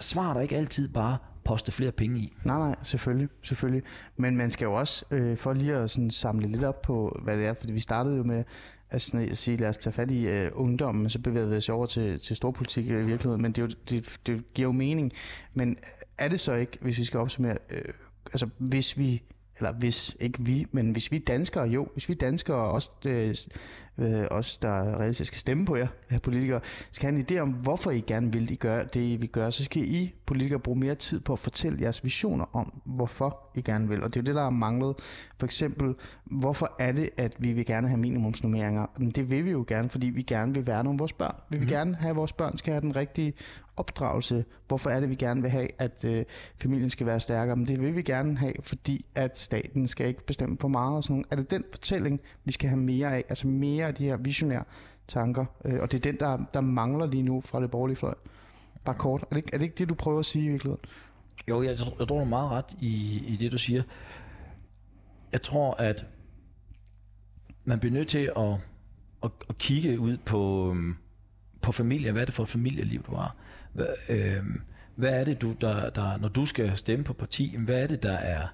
[0.00, 2.32] svarer der ikke altid bare poste flere penge i.
[2.44, 3.82] Nej, nej, selvfølgelig, selvfølgelig.
[4.16, 7.36] Men man skal jo også, øh, for lige at sådan samle lidt op på, hvad
[7.36, 8.44] det er, fordi vi startede jo med
[8.90, 11.68] at, sådan at sige, lad os tage fat i øh, ungdommen, så bevæger vi os
[11.68, 15.12] over til, til storpolitik i virkeligheden, men det, jo, det, det giver jo mening.
[15.54, 15.76] Men
[16.18, 17.84] er det så ikke, hvis vi skal opsummere, øh,
[18.26, 19.22] altså hvis vi
[19.62, 23.34] eller hvis ikke vi, men hvis vi danskere, jo, hvis vi danskere også øh,
[23.98, 26.60] øh, os, der reelt skal stemme på jer, her politikere,
[26.92, 29.52] skal have en idé om, hvorfor I gerne vil I gøre det, I vil gøre,
[29.52, 33.60] så skal I politikere bruge mere tid på at fortælle jeres visioner om, hvorfor I
[33.60, 34.02] gerne vil.
[34.02, 34.94] Og det er jo det, der har manglet.
[35.38, 38.86] For eksempel, hvorfor er det, at vi vil gerne have minimumsnummeringer?
[38.98, 41.34] Men det vil vi jo gerne, fordi vi gerne vil værne om vores børn.
[41.50, 41.70] Vi vil mm.
[41.70, 43.32] gerne have, at vores børn skal have den rigtige
[43.76, 44.44] opdragelse.
[44.68, 46.24] Hvorfor er det, vi gerne vil have, at øh,
[46.62, 47.56] familien skal være stærkere?
[47.56, 50.96] Men det vil vi gerne have, fordi at staten skal ikke bestemme for meget.
[50.96, 51.24] Og sådan.
[51.30, 53.24] Er det den fortælling, vi skal have mere af?
[53.28, 54.64] Altså mere af de her visionære
[55.08, 55.44] tanker.
[55.64, 58.14] Øh, og det er den, der, der mangler lige nu fra det borgerlige fløj.
[58.84, 59.22] Bare kort.
[59.22, 60.84] Er det, ikke, er det ikke det, du prøver at sige i virkeligheden?
[61.48, 63.82] Jo, jeg, jeg tror, du er meget ret i, i det, du siger.
[65.32, 66.06] Jeg tror, at
[67.64, 68.52] man bliver nødt til at,
[69.24, 70.96] at, at kigge ud på, øhm,
[71.62, 72.12] på familie.
[72.12, 73.36] Hvad er det for et familieliv, du har?
[73.72, 74.44] Hvad, øh,
[74.94, 78.02] hvad er det, du, der, der, når du skal stemme på parti, hvad er det,
[78.02, 78.48] der er,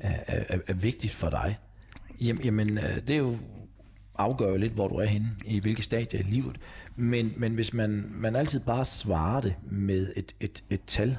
[0.00, 1.58] er, er, er vigtigt for dig?
[2.20, 3.38] Jamen, jamen, øh, det er jo
[4.18, 6.56] afgør jo lidt, hvor du er henne, i hvilket stadie i livet.
[6.96, 11.16] Men, men hvis man, man altid bare svarer det med et, et, et tal,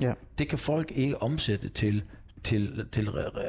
[0.00, 0.12] ja.
[0.38, 2.02] det kan folk ikke omsætte til,
[2.44, 3.08] til, til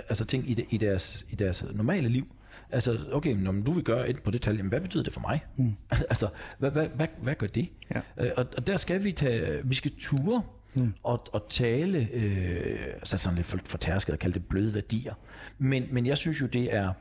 [0.09, 2.35] altså ting i, de, i, deres, i deres normale liv.
[2.71, 5.21] Altså, okay, når du vil gøre et på det tal, jamen, hvad betyder det for
[5.21, 5.39] mig?
[5.57, 5.75] Mm.
[6.09, 7.69] altså, hvad, hvad, hvad, hvad gør det?
[7.95, 8.01] Ja.
[8.17, 10.41] Øh, og, og der skal vi tage, vi skal ture
[10.73, 10.93] mm.
[11.03, 15.13] og, og tale, øh, altså sådan lidt fortærsket at kalde det bløde værdier.
[15.57, 16.93] Men, men jeg synes jo, det er,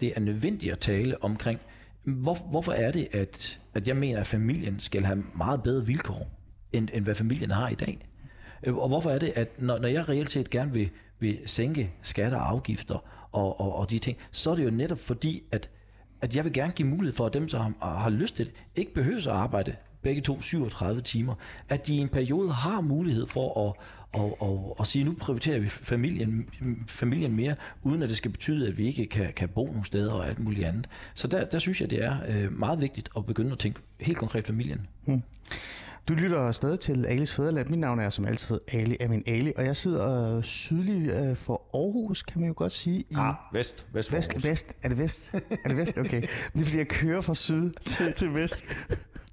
[0.00, 1.60] det er nødvendigt at tale omkring,
[2.04, 6.30] hvor, hvorfor er det, at, at jeg mener, at familien skal have meget bedre vilkår,
[6.72, 7.98] end, end hvad familien har i dag?
[8.66, 11.92] Øh, og hvorfor er det, at når, når jeg reelt set gerne vil, vil sænke
[12.02, 15.70] skatter og afgifter og, og, og de ting, så er det jo netop fordi, at,
[16.20, 18.54] at jeg vil gerne give mulighed for, at dem, som har, har lyst til det,
[18.76, 19.76] ikke behøver at arbejde
[20.08, 21.34] begge to 37 timer,
[21.68, 23.74] at de i en periode har mulighed for at,
[24.12, 26.48] og, og, og sige, nu prioriterer vi familien,
[26.86, 30.12] familien mere, uden at det skal betyde, at vi ikke kan, kan bo nogle steder
[30.12, 30.88] og alt muligt andet.
[31.14, 34.18] Så der, der synes jeg, det er øh, meget vigtigt at begynde at tænke helt
[34.18, 34.86] konkret familien.
[35.04, 35.22] Hmm.
[36.08, 37.68] Du lytter stadig til Alis Fæderland.
[37.68, 42.22] Mit navn er som altid Ali Amin Ali, og jeg sidder sydlig øh, for Aarhus,
[42.22, 43.00] kan man jo godt sige.
[43.00, 43.86] I ah, vest.
[43.92, 44.76] Vest, vest, vest.
[44.82, 45.34] Er det vest?
[45.64, 45.98] Er det vest?
[45.98, 46.22] Okay.
[46.52, 48.64] Det er fordi, jeg kører fra syd til, til vest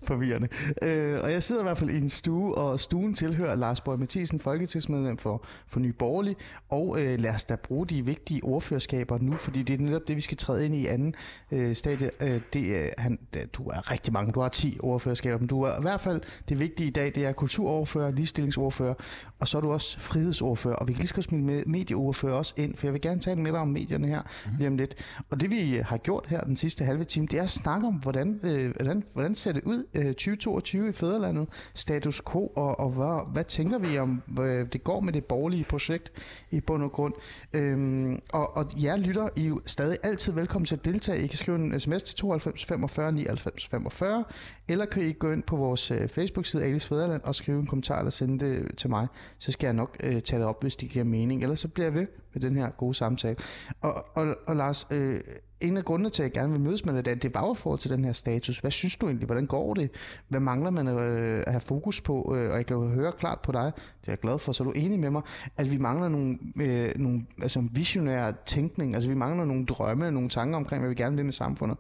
[0.06, 0.48] forvirrende.
[0.82, 4.00] Øh, og jeg sidder i hvert fald i en stue, og stuen tilhører Lars Borg
[4.00, 6.36] Mathisen, folketingsmedlem for, for Nye Borgerlige.
[6.70, 10.16] Og øh, lad os da bruge de vigtige ordførerskaber nu, fordi det er netop det,
[10.16, 11.16] vi skal træde ind i anden
[11.52, 12.12] øh, stadie.
[12.20, 13.20] Øh, det, øh, han,
[13.54, 16.60] du er rigtig mange, du har 10 ordførerskaber, men du er i hvert fald det
[16.60, 18.94] vigtige i dag, det er kulturordfører, ligestillingsordfører,
[19.40, 20.76] og så er du også frihedsordfører.
[20.76, 23.52] Og vi kan lige skal smide medieordfører også ind, for jeg vil gerne tale med
[23.52, 24.58] dig om medierne her mm-hmm.
[24.58, 24.96] lige om lidt.
[25.30, 27.94] Og det vi har gjort her den sidste halve time, det er at snakke om,
[27.94, 32.90] hvordan, øh, hvordan, hvordan ser det ud øh, 2022 i Fæderlandet, status quo, og, og
[32.90, 36.12] hvad, hvad tænker vi om, hvad det går med det borgerlige projekt
[36.52, 37.14] i bund og grund.
[37.54, 41.24] Øhm, og, og jer lytter, I er jo stadig altid velkommen til at deltage.
[41.24, 44.24] I kan skrive en sms til 92 45 99 45,
[44.68, 47.98] eller kan I gå ind på vores øh, Facebook-side Alice Fæderland og skrive en kommentar
[48.00, 49.08] eller sende det til mig.
[49.40, 51.44] Så skal jeg nok øh, tage det op, hvis det giver mening.
[51.44, 53.36] Ellers så bliver jeg ved med den her gode samtale.
[53.82, 55.22] Og, og, og Lars, øh,
[55.68, 57.80] en af grundene til, at jeg gerne vil mødes med dig, det var jo forhold
[57.80, 58.60] til den her status.
[58.60, 59.26] Hvad synes du egentlig?
[59.26, 59.90] Hvordan går det?
[60.28, 62.36] Hvad mangler man øh, at have fokus på?
[62.36, 64.64] Øh, og jeg kan jo høre klart på dig, det er jeg glad for, så
[64.64, 65.22] er du enig med mig,
[65.58, 68.94] at vi mangler nogle, øh, nogle altså visionære tænkning.
[68.94, 71.78] Altså vi mangler nogle drømme, nogle tanker omkring, hvad vi gerne vil med samfundet.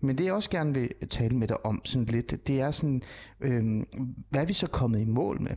[0.00, 3.02] Men det jeg også gerne vil tale med dig om sådan lidt, det er sådan,
[3.40, 3.82] øh,
[4.30, 5.50] hvad er vi så kommet i mål med?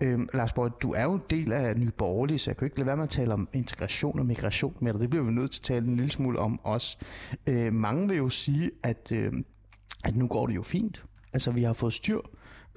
[0.00, 2.76] Øh, Lars Borg, du er jo en del af Nye Borgerlige, så jeg kan ikke
[2.76, 5.00] lade være med at tale om integration og migration med dig.
[5.00, 6.98] Det bliver vi nødt til at tale en lille smule om også.
[7.46, 9.32] Øh, mange vil jo sige, at, øh,
[10.04, 11.02] at nu går det jo fint.
[11.32, 12.20] Altså vi har fået styr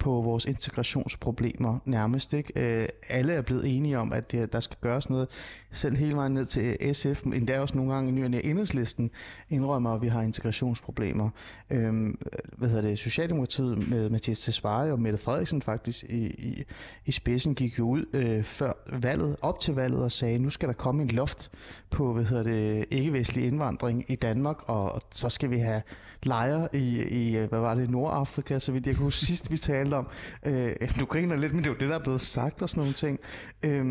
[0.00, 2.32] på vores integrationsproblemer nærmest.
[2.32, 2.52] Ikke?
[2.56, 5.28] Øh, alle er blevet enige om, at det, der skal gøres noget.
[5.72, 9.10] Selv hele vejen ned til SF, endda også nogle gange i nyerne enhedslisten,
[9.50, 11.30] indrømmer, at vi har integrationsproblemer.
[11.70, 12.14] Øh,
[12.56, 12.98] hvad hedder det?
[12.98, 16.64] Socialdemokratiet med Mathias Tesfaye og Mette Frederiksen faktisk i, i,
[17.06, 20.68] i spidsen gik jo ud øh, før valget, op til valget og sagde, nu skal
[20.68, 21.50] der komme en loft
[21.90, 25.82] på, hvad hedder det, ikke-vestlig indvandring i Danmark, og, så skal vi have
[26.22, 30.08] lejre i, i, hvad var det, Nordafrika, så vidt jeg kunne sidst, vi talte om.
[30.46, 32.80] Øh, du griner lidt, men det er jo det, der er blevet sagt og sådan
[32.80, 33.20] nogle ting.
[33.62, 33.84] Øh,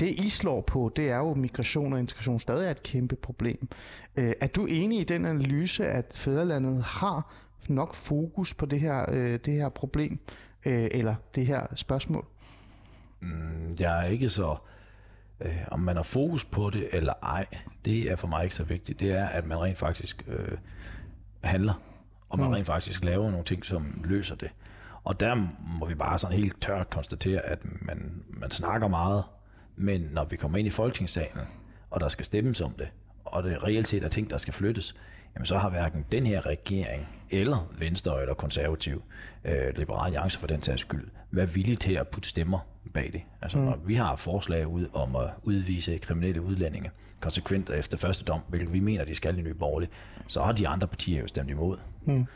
[0.00, 3.68] det I slår på, det er jo migration og integration stadig er et kæmpe problem.
[4.16, 7.34] Øh, er du enig i den analyse, at fædrelandet har
[7.68, 10.18] nok fokus på det her, øh, det her problem,
[10.64, 12.26] øh, eller det her spørgsmål?
[13.20, 14.56] Mm, jeg er ikke så...
[15.40, 17.46] Øh, om man har fokus på det eller ej,
[17.84, 19.00] det er for mig ikke så vigtigt.
[19.00, 20.58] Det er, at man rent faktisk øh,
[21.40, 21.82] handler,
[22.28, 22.52] og man mm.
[22.52, 24.50] rent faktisk laver nogle ting, som løser det.
[25.04, 25.34] Og der
[25.78, 29.24] må vi bare sådan helt tørt konstatere, at man, man snakker meget,
[29.76, 31.42] men når vi kommer ind i folketingssalen,
[31.90, 32.88] og der skal stemmes om det,
[33.24, 34.94] og det reelt set er ting, der skal flyttes,
[35.34, 39.02] jamen så har hverken den her regering, eller Venstre eller Konservativ,
[39.44, 42.58] øh, Liberale Alliance for den tages skyld, været villige til at putte stemmer
[42.94, 43.22] bag det.
[43.42, 43.64] Altså mm.
[43.64, 48.72] når vi har forslag ud om at udvise kriminelle udlændinge konsekvent efter første dom, hvilket
[48.72, 49.90] vi mener, de skal i Nye Borgerlige,
[50.26, 51.76] så har de andre partier jo stemt imod.
[52.04, 52.26] Mm.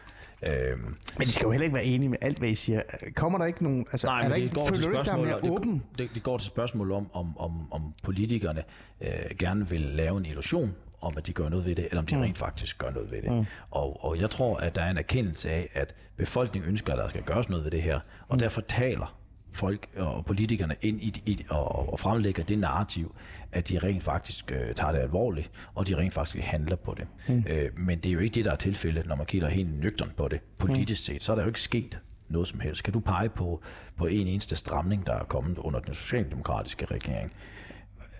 [0.48, 2.82] Øhm, men de skal jo heller ikke være enige med alt, hvad I siger.
[3.14, 3.86] Kommer der ikke nogen...
[3.92, 5.72] Altså, nej, er der det ikke, går til spørgsmål, mere åben?
[5.72, 8.62] Det, det, det går til spørgsmål om, om, om, om politikerne
[9.00, 12.06] øh, gerne vil lave en illusion om, at de gør noget ved det, eller om
[12.06, 12.20] de mm.
[12.20, 13.32] rent faktisk gør noget ved det.
[13.32, 13.46] Mm.
[13.70, 17.08] Og, og jeg tror, at der er en erkendelse af, at befolkningen ønsker, at der
[17.08, 18.38] skal gøres noget ved det her, og mm.
[18.38, 19.16] derfor taler
[19.52, 23.14] folk og politikerne ind i, i og, og fremlægger det narrativ,
[23.54, 27.06] at de rent faktisk øh, tager det alvorligt, og de rent faktisk handler på det.
[27.28, 27.44] Mm.
[27.50, 30.10] Øh, men det er jo ikke det, der er tilfældet, når man kigger helt nøgtern
[30.16, 30.40] på det.
[30.58, 32.82] Politisk set, så er der jo ikke sket noget som helst.
[32.82, 33.62] Kan du pege på,
[33.96, 37.32] på en eneste stramning, der er kommet under den socialdemokratiske regering?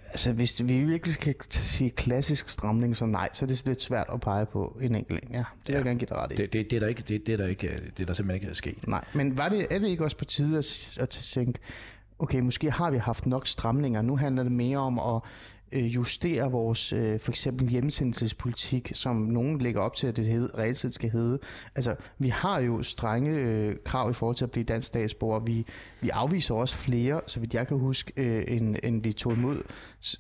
[0.09, 4.07] Altså, hvis vi virkelig skal sige klassisk stramning, så nej, så er det lidt svært
[4.13, 5.25] at pege på en enkelt.
[5.31, 5.77] Ja, det vil ja.
[5.77, 6.35] jeg gerne give dig ret i.
[6.35, 8.49] Det, det, det, er der ikke, det, det, er der ikke, det er der simpelthen
[8.49, 8.89] ikke sket.
[8.89, 11.59] Nej, men var det, er det ikke også på tide at, at tænke,
[12.19, 14.03] okay, måske har vi haft nok stramninger.
[14.03, 15.23] Nu handler det mere om at
[15.75, 20.59] øh, justere vores øh, for eksempel hjemsendelsespolitik, som nogen lægger op til, at det hed,
[20.59, 21.39] reelt set skal hedde.
[21.75, 25.41] Altså, vi har jo strenge øh, krav i forhold til at blive dansk statsborger.
[25.41, 25.67] Vi,
[26.01, 29.63] vi afviser også flere, så vidt jeg kan huske, øh, end, end vi tog imod,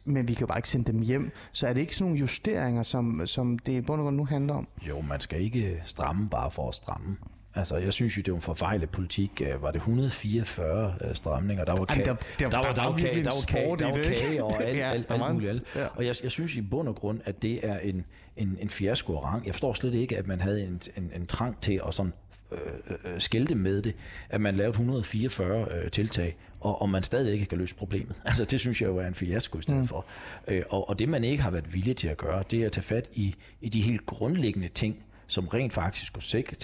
[0.04, 1.30] men vi kan bare ikke sende dem hjem.
[1.52, 4.24] Så er det ikke sådan nogle justeringer, som, som det i bund og grund nu
[4.24, 4.68] handler om?
[4.88, 7.16] Jo, man skal ikke stramme bare for at stramme.
[7.56, 9.42] Altså, jeg synes jo, det var en forfejlet politik.
[9.60, 11.64] Var det 144 øh, stramninger?
[11.64, 13.94] Der var kage, der, der, der, var, der, var kage, der var kage, der var
[13.94, 15.62] kage og alt, ja, alt, alt muligt alt.
[15.76, 15.86] Ja.
[15.86, 18.04] Og jeg, jeg synes i bund og grund, at det er en,
[18.36, 19.46] en, en fiasko rang.
[19.46, 22.12] Jeg forstår slet ikke, at man havde en, en, en trang til at sådan
[22.52, 22.58] øh,
[23.04, 23.94] øh, skilte med det,
[24.28, 28.20] at man lavede 144 øh, tiltag, og, og man stadig ikke kan løse problemet.
[28.24, 29.88] Altså det synes jeg jo er en fiasko i stedet mm.
[29.88, 30.06] for.
[30.48, 32.72] Øh, og, og det man ikke har været villig til at gøre, det er at
[32.72, 36.56] tage fat i, i de helt grundlæggende ting, som rent faktisk skulle sikre,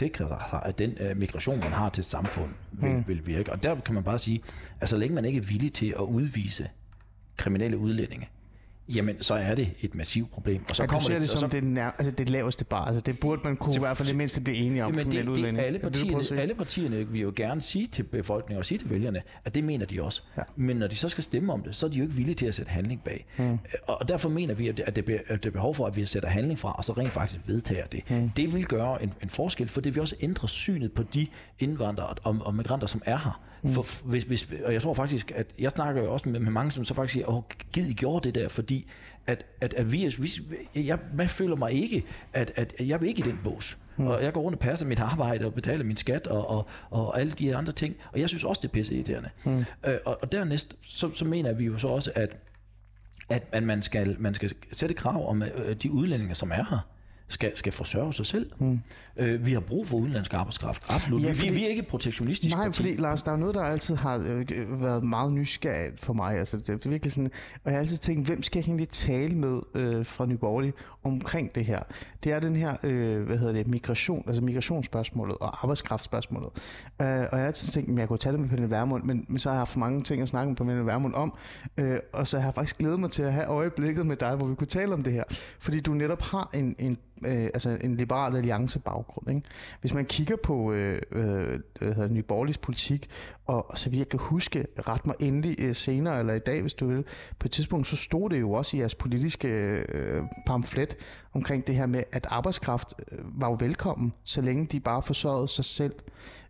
[0.50, 3.04] sig, at den uh, migration, man har til et samfund, vil, mm.
[3.06, 3.52] vil virke.
[3.52, 4.42] Og der kan man bare sige,
[4.80, 6.68] at så længe man ikke er villig til at udvise
[7.36, 8.28] kriminelle udlændinge,
[8.94, 10.64] jamen så er det et massivt problem.
[10.68, 12.64] Og så ja, kommer du ser det, det som så, det, nær, altså det laveste
[12.64, 12.84] bar.
[12.84, 14.94] Altså det burde man kunne i hvert fald det mindste blive enige om.
[14.94, 18.78] Jamen det, det, alle, partierne, alle partierne vil jo gerne sige til befolkningen og sige
[18.78, 20.22] til vælgerne, at det mener de også.
[20.36, 20.42] Ja.
[20.56, 22.46] Men når de så skal stemme om det, så er de jo ikke villige til
[22.46, 23.26] at sætte handling bag.
[23.36, 23.58] Hmm.
[23.86, 26.58] Og derfor mener vi, at det, at det er behov for, at vi sætter handling
[26.58, 28.04] fra, og så rent faktisk vedtager det.
[28.08, 28.28] Hmm.
[28.28, 31.26] Det vil gøre en, en forskel, for det vil også ændre synet på de
[31.58, 33.40] indvandrere og, og migranter, som er her.
[33.62, 33.72] Hmm.
[33.72, 36.72] For, hvis, hvis, og jeg tror faktisk, at jeg snakker jo også med, med mange,
[36.72, 38.90] som så faktisk siger, åh, gid I gjorde det der, fordi fordi,
[39.26, 40.30] at, at, at vi, vi,
[40.74, 43.78] jeg, jeg føler mig ikke, at, at jeg vil ikke i den bås.
[43.96, 44.06] Mm.
[44.06, 47.20] Og jeg går rundt og passer mit arbejde og betaler min skat og, og, og
[47.20, 47.96] alle de andre ting.
[48.12, 49.30] Og jeg synes også, det er pisse irriterende.
[49.44, 49.64] Mm.
[49.86, 52.36] Øh, og, og dernæst, så, så mener vi jo så også, at,
[53.28, 56.88] at, at man, skal, man skal sætte krav om øh, de udlændinge, som er her
[57.30, 58.50] skal, skal forsørge sig selv.
[58.58, 58.80] Mm.
[59.16, 60.90] Øh, vi har brug for udenlandsk arbejdskraft.
[60.90, 61.22] Absolut.
[61.22, 62.76] Ja, fordi, vi, vi er ikke protektionistiske Nej, parti.
[62.76, 66.38] fordi Lars, der er noget, der altid har øh, været meget nysgerrigt for mig.
[66.38, 69.34] Altså, det er virkelig sådan, og jeg har altid tænkt, hvem skal jeg egentlig tale
[69.34, 70.72] med øh, fra Nyborgerlig
[71.04, 71.82] omkring det her?
[72.24, 76.50] Det er den her, øh, hvad hedder det, migration, altså migrationsspørgsmålet og arbejdskraftspørgsmålet.
[77.00, 79.38] Øh, og jeg har altid tænkt, at jeg kunne tale med Pernille Vermund, men, men
[79.38, 81.34] så har jeg haft for mange ting at snakke med Pernille Vermund om,
[81.76, 84.46] øh, og så har jeg faktisk glædet mig til at have øjeblikket med dig, hvor
[84.46, 85.24] vi kunne tale om det her.
[85.58, 89.28] Fordi du netop har en, en øh, altså en liberal alliance baggrund.
[89.28, 89.42] Ikke?
[89.80, 93.08] Hvis man kigger på øh, øh, Nye Borgerliges politik,
[93.46, 96.60] og, og så vidt jeg kan huske, ret mig endelig øh, senere, eller i dag,
[96.60, 97.04] hvis du vil,
[97.38, 100.96] på et tidspunkt, så stod det jo også i jeres politiske øh, pamflet
[101.32, 105.48] omkring det her med, at arbejdskraft øh, var jo velkommen, så længe de bare forsørgede
[105.48, 105.94] sig selv.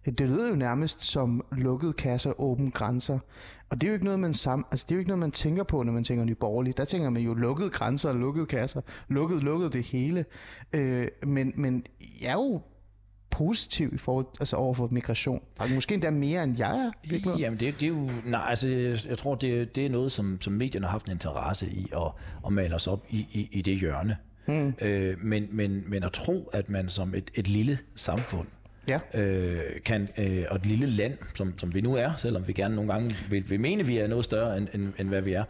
[0.05, 3.19] Det lyder jo nærmest som lukkede kasser, åbne grænser.
[3.71, 5.33] Og det er jo ikke noget, man, sam, altså det er jo ikke noget, man
[5.33, 6.75] tænker på, når man tænker Nye Borgerlige.
[6.77, 8.81] Der tænker man jo lukkede grænser og lukkede kasser.
[9.09, 10.25] Lukket, lukket det hele.
[10.73, 11.87] Øh, men, men
[12.21, 12.61] jeg er jo
[13.31, 15.43] positiv i forhold, altså over for migration.
[15.75, 16.91] Måske endda mere, end jeg er.
[17.11, 17.35] Virkelig.
[17.39, 18.11] Jamen, det, det er jo...
[18.25, 18.69] Nej, altså,
[19.09, 22.13] jeg tror, det, det er noget, som, som medierne har haft en interesse i at,
[22.47, 24.17] at male os op i, i, i det hjørne.
[24.47, 24.75] Hmm.
[24.83, 28.47] Øh, men, men, men at tro, at man som et, et lille samfund
[28.91, 29.21] ja.
[29.21, 32.75] øh, kan, øh, og et lille land, som, som vi nu er, selvom vi gerne
[32.75, 35.33] nogle gange vil, vil mene, at vi er noget større, end, end, end hvad vi
[35.33, 35.45] er,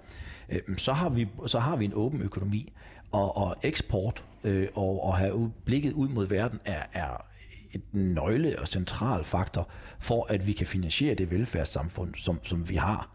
[0.49, 2.73] øh, så, har vi, så har vi en åben økonomi,
[3.13, 7.25] og, og eksport øh, og, og have blikket ud mod verden er, er
[7.73, 9.69] et nøgle og central faktor
[9.99, 13.11] for, at vi kan finansiere det velfærdssamfund, som, som vi har.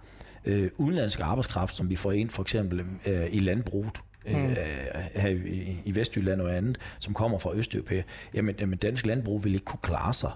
[0.46, 4.46] Øh, udenlandsk arbejdskraft, som vi får ind for eksempel øh, i landbruget, mm.
[4.46, 4.56] øh,
[5.16, 8.04] her i, i Vestjylland og andet, som kommer fra Østeuropa,
[8.34, 10.32] jamen, jamen dansk landbrug vil ikke kunne klare sig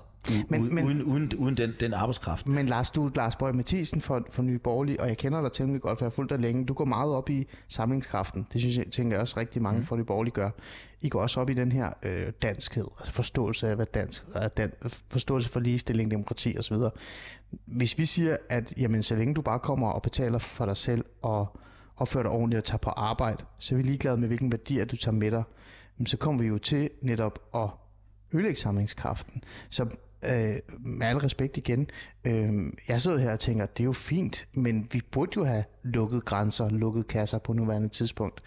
[0.49, 2.47] men, men, uden, uden, uden den, den arbejdskraft.
[2.47, 5.51] Men Lars, du er Lars Bøge Mathisen for, for Nye Borgerlige, og jeg kender dig
[5.51, 6.65] temmelig godt, for jeg har fulgt dig længe.
[6.65, 8.47] Du går meget op i samlingskraften.
[8.53, 9.85] Det synes jeg, tænker jeg også rigtig mange mm.
[9.85, 10.49] for Nye Borgerlige gør.
[11.01, 14.47] I går også op i den her øh, danskhed, altså forståelse af, hvad dansk er,
[14.47, 14.71] dan,
[15.09, 16.77] forståelse for ligestilling, demokrati osv.
[17.65, 21.05] Hvis vi siger, at jamen, så længe du bare kommer og betaler for dig selv
[21.21, 21.59] og
[21.99, 24.95] opfører dig ordentligt og tager på arbejde, så er vi ligeglade med, hvilken værdi du
[24.95, 25.43] tager med dig.
[26.05, 27.69] så kommer vi jo til netop at
[28.33, 29.43] ødelægge samlingskraften.
[29.69, 29.83] Så
[30.23, 31.87] øh, med al respekt igen,
[32.25, 35.63] øh, jeg sidder her og tænker, det er jo fint, men vi burde jo have
[35.83, 38.41] lukket grænser, lukket kasser på nuværende tidspunkt.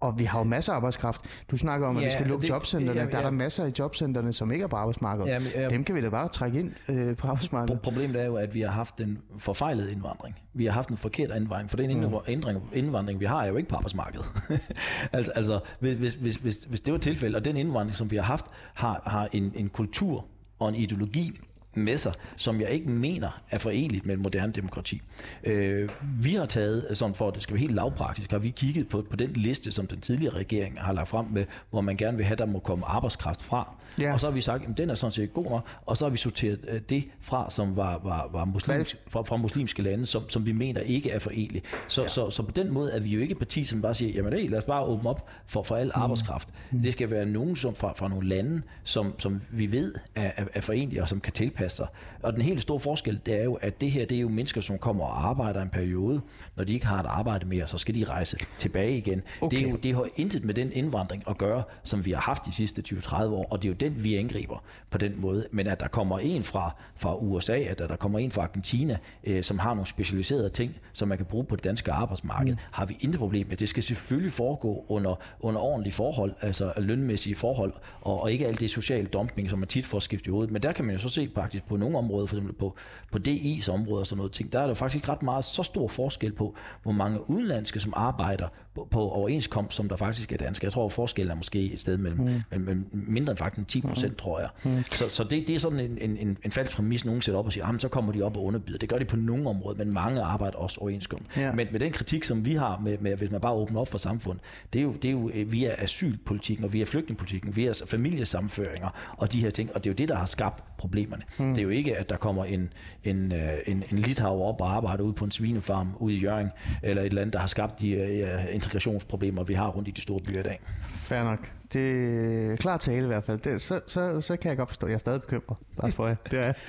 [0.00, 1.24] Og vi har jo masser af arbejdskraft.
[1.50, 3.00] Du snakker om, at ja, vi skal lukke det, jobcentrene.
[3.00, 3.10] Ja, ja.
[3.10, 5.28] Der er der masser af jobcentrene, som ikke er på arbejdsmarkedet.
[5.28, 5.68] Ja, men, ja.
[5.68, 7.80] Dem kan vi da bare trække ind øh, på arbejdsmarkedet.
[7.80, 10.38] Problemet er jo, at vi har haft en forfejlet indvandring.
[10.54, 13.68] Vi har haft en forkert indvandring, for den indvandring, indvandring vi har, er jo ikke
[13.68, 14.26] på arbejdsmarkedet.
[15.12, 18.22] altså, altså hvis, hvis, hvis, hvis det var tilfældet, og den indvandring, som vi har
[18.22, 20.26] haft, har, har en, en kultur
[20.58, 21.40] og en ideologi,
[21.76, 25.02] med sig, som jeg ikke mener er forenligt med et moderne demokrati.
[25.44, 25.88] Øh,
[26.22, 29.06] vi har taget, sådan for at det skal være helt lavpraktisk, har vi kigget på,
[29.10, 32.26] på den liste, som den tidligere regering har lagt frem med, hvor man gerne vil
[32.26, 33.74] have, der må komme arbejdskraft fra.
[33.98, 34.12] Ja.
[34.12, 36.10] Og så har vi sagt, at den er sådan set god nok, og så har
[36.10, 40.28] vi sorteret øh, det fra, som var, var, var muslims, fra, fra muslimske lande, som,
[40.28, 41.66] som vi mener ikke er forenligt.
[41.88, 42.08] Så, ja.
[42.08, 44.32] så, så på den måde er vi jo ikke et parti, som bare siger, jamen
[44.32, 46.02] hey, lad os bare åbne op for, for al mm.
[46.02, 46.48] arbejdskraft.
[46.70, 46.82] Mm.
[46.82, 50.44] Det skal være nogen som fra, fra nogle lande, som, som vi ved er, er,
[50.54, 51.86] er forenlige, og som kan tilpasse sig.
[52.22, 54.60] Og den helt store forskel, det er jo, at det her, det er jo mennesker,
[54.60, 56.20] som kommer og arbejder en periode.
[56.56, 59.22] Når de ikke har et arbejde mere, så skal de rejse tilbage igen.
[59.40, 59.56] Okay.
[59.56, 62.46] Det, er jo, det har intet med den indvandring at gøre, som vi har haft
[62.46, 65.46] de sidste 20-30 år, og det er jo den, vi angriber på den måde.
[65.50, 69.42] Men at der kommer en fra, fra USA, at der kommer en fra Argentina, øh,
[69.42, 72.58] som har nogle specialiserede ting, som man kan bruge på det danske arbejdsmarked, mm.
[72.70, 73.56] har vi intet problem med.
[73.56, 78.60] Det skal selvfølgelig foregå under, under ordentlige forhold, altså lønmæssige forhold, og, og ikke alt
[78.60, 80.50] det social dumping, som man tit får skiftet i hovedet.
[80.50, 82.76] Men der kan man jo så se faktisk på nogle områder, for eksempel på,
[83.12, 85.62] på DI's område og sådan noget ting, der er der faktisk ikke ret meget så
[85.62, 90.36] stor forskel på, hvor mange udenlandske, som arbejder på, på overenskomst, som der faktisk er
[90.36, 90.64] danske.
[90.64, 92.60] Jeg tror, forskellen er måske et sted mellem, mm.
[92.60, 94.16] mellem mindre end faktisk 10 procent, mm.
[94.16, 94.48] tror jeg.
[94.64, 94.84] Mm.
[94.92, 97.46] Så, så det, det er sådan en, en, en, en falsk præmis, nogen sætter op
[97.46, 98.78] og siger, jamen så kommer de op og underbyder.
[98.78, 101.36] Det gør de på nogle områder, men mange arbejder også overenskomst.
[101.36, 101.52] Ja.
[101.52, 103.98] Men med den kritik, som vi har, med, med, hvis man bare åbner op for
[103.98, 104.38] samfund,
[104.72, 109.32] det er jo, det er jo øh, via asylpolitikken, og via flygtningepolitikken, via familiesamføringer og
[109.32, 111.22] de her ting, og det er jo det, der har skabt problemerne.
[111.38, 111.43] Mm.
[111.44, 111.54] Mm.
[111.54, 112.72] Det er jo ikke, at der kommer en,
[113.04, 116.50] en, øh, en, en litauer op og arbejder ude på en svinefarm ude i Jøring,
[116.82, 120.00] eller et eller andet, der har skabt de uh, integrationsproblemer, vi har rundt i de
[120.00, 120.60] store byer i dag.
[121.04, 121.52] Fair nok.
[121.72, 123.38] det er klar tale i hvert fald.
[123.38, 125.56] Det, så, så, så kan jeg godt forstå, at jeg er stadig bekymret.
[125.82, 126.16] Lars Bøje.
[126.30, 126.52] Det er.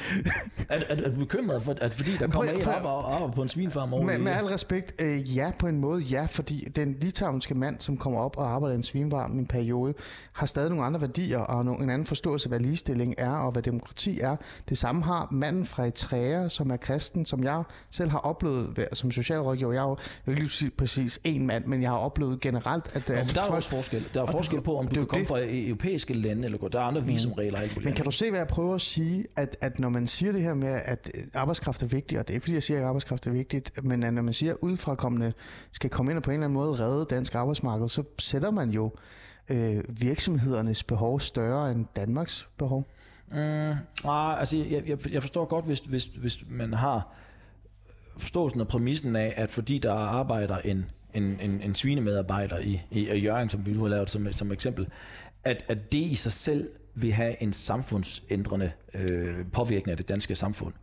[0.69, 3.41] Er, er, er du bekymret, for, at fordi der kommer en op og arbejder på
[3.41, 6.97] en svinfarm over Med, med al respekt, øh, ja på en måde, ja, fordi den
[7.01, 9.93] litauiske mand, som kommer op og arbejder i en svinvarm i en periode,
[10.33, 13.51] har stadig nogle andre værdier og nogle, en anden forståelse af, hvad ligestilling er og
[13.51, 14.35] hvad demokrati er.
[14.69, 19.11] Det samme har manden fra Eritrea, som er kristen, som jeg selv har oplevet som
[19.11, 19.73] socialrådgiver.
[19.73, 19.87] Jeg er
[20.27, 23.41] jo ikke lige præcis en mand, men jeg har oplevet generelt, at, Nå, at der
[23.41, 24.07] er folk- også forskel.
[24.13, 25.49] Der er forskel på, om det er du jo kan komme det.
[25.49, 27.57] fra europæiske lande, eller der er andre visumregler.
[27.57, 29.25] og alt muligt Men kan du se, hvad jeg prøver at sige?
[29.35, 32.35] At, at når man siger det her med, at øh, arbejdskraft er vigtigt, og det
[32.35, 35.33] er fordi, jeg siger, at arbejdskraft er vigtigt, men at når man siger, at udefrakommende
[35.71, 38.69] skal komme ind og på en eller anden måde redde dansk arbejdsmarked, så sætter man
[38.69, 38.91] jo
[39.49, 42.87] øh, virksomhedernes behov større end Danmarks behov.
[43.31, 43.37] Mm,
[44.03, 47.15] nej, altså jeg, jeg, jeg forstår godt, hvis, hvis, hvis man har
[48.17, 53.09] forståelsen og præmissen af, at fordi der arbejder en, en, en, en svinemedarbejder i, i,
[53.09, 54.87] i Jørgen, som vi nu har lavet som, som eksempel,
[55.43, 60.35] at, at det i sig selv vil have en samfundsændrende øh, påvirkning af det danske
[60.35, 60.73] samfund.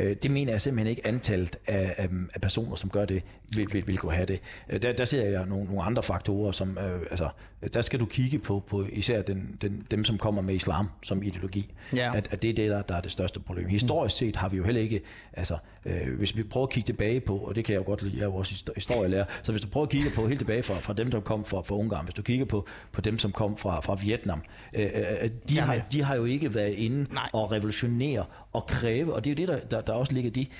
[0.00, 3.22] Øh, det mener jeg simpelthen ikke antallet af, af, af personer, som gør det,
[3.56, 4.40] vil, vil, vil kunne have det.
[4.68, 7.28] Øh, der, der ser jeg nogle, nogle andre faktorer, som øh, altså,
[7.74, 11.22] der skal du kigge på, på især den, den, dem, som kommer med islam som
[11.22, 11.74] ideologi.
[11.96, 12.16] Ja.
[12.16, 13.68] At, at det er det, der, der er det største problem.
[13.68, 15.00] Historisk set har vi jo heller ikke,
[15.32, 18.02] altså øh, hvis vi prøver at kigge tilbage på, og det kan jeg jo godt
[18.02, 20.40] lide, jeg er jo også histo- historielærer, så hvis du prøver at kigge på helt
[20.40, 23.18] tilbage fra, fra dem, der kom fra, fra Ungarn, hvis du kigger på, på dem,
[23.18, 24.42] som kom fra, fra Vietnam,
[24.74, 25.64] øh, øh, de, Jamen.
[25.66, 27.28] har, de har jo ikke været inde Nej.
[27.32, 30.50] og revolutionere og kræve, og det er jo det, der, der, der også ligger i,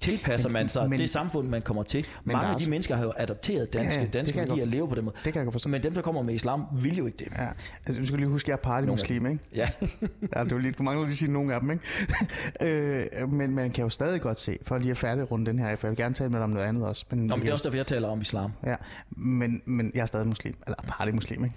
[0.00, 2.06] tilpasser man sig men- men, det samfund, man kommer til.
[2.24, 4.86] Mange af Lars- de mennesker har jo adopteret danske, Ja, ja, danske værdier og lever
[4.86, 5.16] på den måde.
[5.24, 5.68] Det kan jeg godt forstå.
[5.68, 7.28] Men dem, der kommer med islam, vil jo ikke det.
[7.38, 7.48] Ja,
[7.86, 9.38] altså, vi skal lige huske, at jeg er partymuslim, ikke?
[9.54, 9.68] Ja.
[10.36, 11.84] Ja, det er jo lidt for mange, der siger nogle af dem, ikke?
[13.22, 15.76] øh, men man kan jo stadig godt se, for lige at færdig rundt den her,
[15.76, 17.04] for jeg vil gerne tale med dig om noget andet også.
[17.10, 18.52] Men, Nå, men det er også derfor, jeg taler om islam.
[18.66, 18.74] Ja,
[19.10, 21.56] men, men jeg er stadig muslim, eller partymuslim, ikke?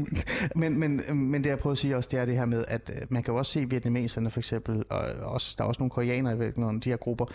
[0.60, 2.90] men, men, men det jeg prøver at sige også, det er det her med, at
[2.94, 5.90] øh, man kan jo også se vietnameserne for eksempel, og også, der er også nogle
[5.90, 7.25] koreanere i virkeligheden, de her grupper,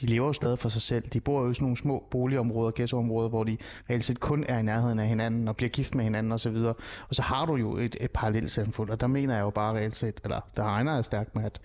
[0.00, 1.08] de lever jo stadig for sig selv.
[1.08, 3.56] De bor jo i sådan nogle små boligområder, ghettoområder, hvor de
[3.90, 6.56] reelt set kun er i nærheden af hinanden og bliver gift med hinanden osv.
[6.56, 6.76] Og,
[7.08, 9.74] og så har du jo et, et parallelt samfund, og der mener jeg jo bare
[9.74, 11.60] reelt set, eller der regner jeg stærkt med, at,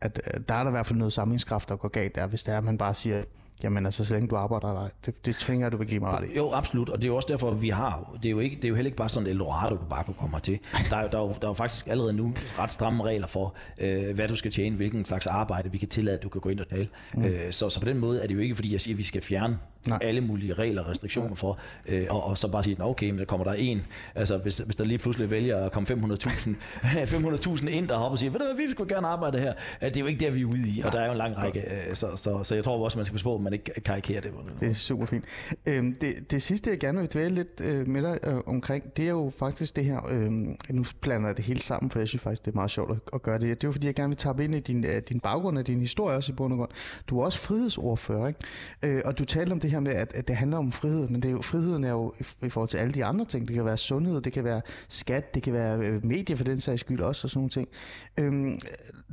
[0.00, 2.54] at der er der i hvert fald noget samlingskraft, der går galt der, hvis det
[2.54, 3.24] er, at man bare siger,
[3.62, 6.12] jamen altså, så længe du arbejder der, det, det tænker jeg, du vil give mig
[6.12, 6.36] ret i.
[6.36, 8.64] Jo, absolut, og det er jo også derfor, vi har, det er jo, ikke, det
[8.64, 10.58] er jo heller ikke bare sådan et Eldorado, du bare kunne komme til.
[10.90, 13.26] Der er, jo- der, er jo, der er jo faktisk allerede nu ret stramme regler
[13.26, 16.40] for, øh, hvad du skal tjene, hvilken slags arbejde vi kan tillade, at du kan
[16.40, 16.88] gå ind og tale.
[17.14, 17.24] Mm.
[17.24, 19.02] Øh, så, så på den måde er det jo ikke, fordi jeg siger, at vi
[19.02, 19.98] skal fjerne Nej.
[20.02, 23.18] Alle mulige regler og restriktioner for, øh, og, og så bare sige, "Nå, okay, men
[23.18, 23.82] der kommer der en,
[24.14, 26.50] altså hvis, hvis der lige pludselig vælger at komme 500.000
[26.82, 29.94] 500.000 ind, der hopper og siger, ved du hvad, vi skulle gerne arbejde her, at
[29.94, 31.36] det er jo ikke der, vi er ude i, og der er jo en lang
[31.38, 33.80] række, øh, så, så, så jeg tror også, man skal passe på, at man ikke
[33.84, 34.30] karikerer det.
[34.60, 35.24] Det er super fint.
[35.66, 39.04] Øhm, det, det sidste, jeg gerne vil dvæle lidt øh, med dig øh, omkring, det
[39.04, 40.30] er jo faktisk det her, øh,
[40.70, 42.96] nu blander jeg det hele sammen, for jeg synes faktisk, det er meget sjovt at,
[43.12, 43.48] at gøre det.
[43.48, 45.66] Det er jo fordi, jeg gerne vil tappe ind i din, øh, din baggrund og
[45.66, 46.70] din historie også i bund og grund.
[47.08, 48.40] Du er også frihedsordfører, ikke?
[48.82, 51.22] Øh, og du talte om det her med, at, at det handler om frihed, men
[51.22, 53.48] det er jo, friheden er jo i, forhold til alle de andre ting.
[53.48, 56.60] Det kan være sundhed, det kan være skat, det kan være øh, medier for den
[56.60, 57.68] sags skyld også, og sådan nogle ting.
[58.16, 58.58] Øhm,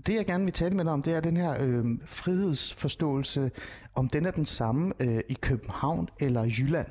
[0.07, 3.51] det, jeg gerne vil tale med dig om, det er den her øhm, frihedsforståelse,
[3.95, 6.87] om den er den samme øh, i København eller Jylland.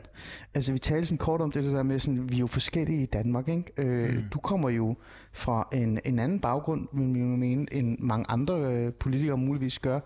[0.55, 3.03] Altså vi talte sådan kort om det, det der med, sådan, vi er jo forskellige
[3.03, 3.48] i Danmark.
[3.48, 3.72] Ikke?
[3.76, 4.24] Øh, mm.
[4.32, 4.96] Du kommer jo
[5.32, 10.01] fra en, en anden baggrund, vil jeg mene, end mange andre øh, politikere muligvis gør.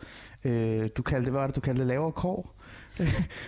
[0.44, 2.54] Øh, du kaldte, hvad var det, du kaldte lavere kår?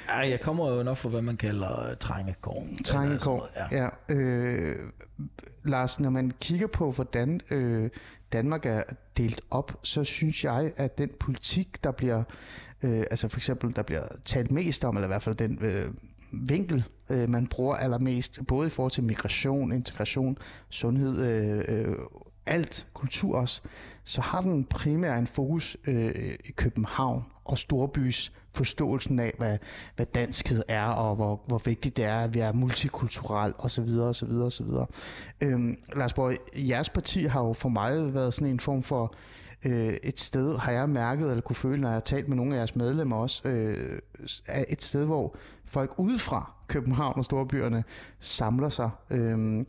[0.09, 2.67] Ej, jeg kommer jo nok fra, hvad man kalder uh, trængekår.
[2.85, 3.83] Trængekår, Ja.
[4.09, 4.15] ja.
[4.15, 4.77] Øh,
[5.65, 7.91] Lars, når man kigger på, hvordan øh,
[8.33, 8.83] Danmark er
[9.17, 12.23] delt op, så synes jeg, at den politik, der bliver,
[12.83, 15.95] øh, altså for eksempel, der bliver talt mest om, eller i hvert fald den øh,
[16.33, 20.39] vinkel, øh, man bruger allermest, både i forhold til migration, integration,
[20.71, 21.97] sundhed, øh, øh,
[22.47, 23.61] alt, kultur også,
[24.05, 29.59] så har den primært en fokus øh, i København og storbys forståelsen af, hvad,
[29.97, 33.89] hvad danskhed er, og hvor, hvor vigtigt det er, at vi er multikulturel osv.
[34.01, 34.31] osv.
[34.31, 34.67] osv.
[35.41, 36.37] Øhm, Lars Borg,
[36.69, 39.36] jeres parti har jo for mig været sådan en form for øh,
[40.03, 42.59] et sted, har jeg mærket, eller kunne føle, når jeg har talt med nogle af
[42.59, 43.99] jeres medlemmer også, øh,
[44.47, 47.85] er et sted, hvor folk udefra København og storbyerne
[48.21, 48.91] samler sig.
[49.11, 49.67] Øhm,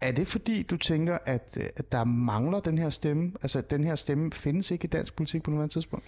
[0.00, 3.32] er det fordi, du tænker, at, øh, at der mangler den her stemme?
[3.42, 6.06] Altså, den her stemme findes ikke i dansk politik på nuværende tidspunkt?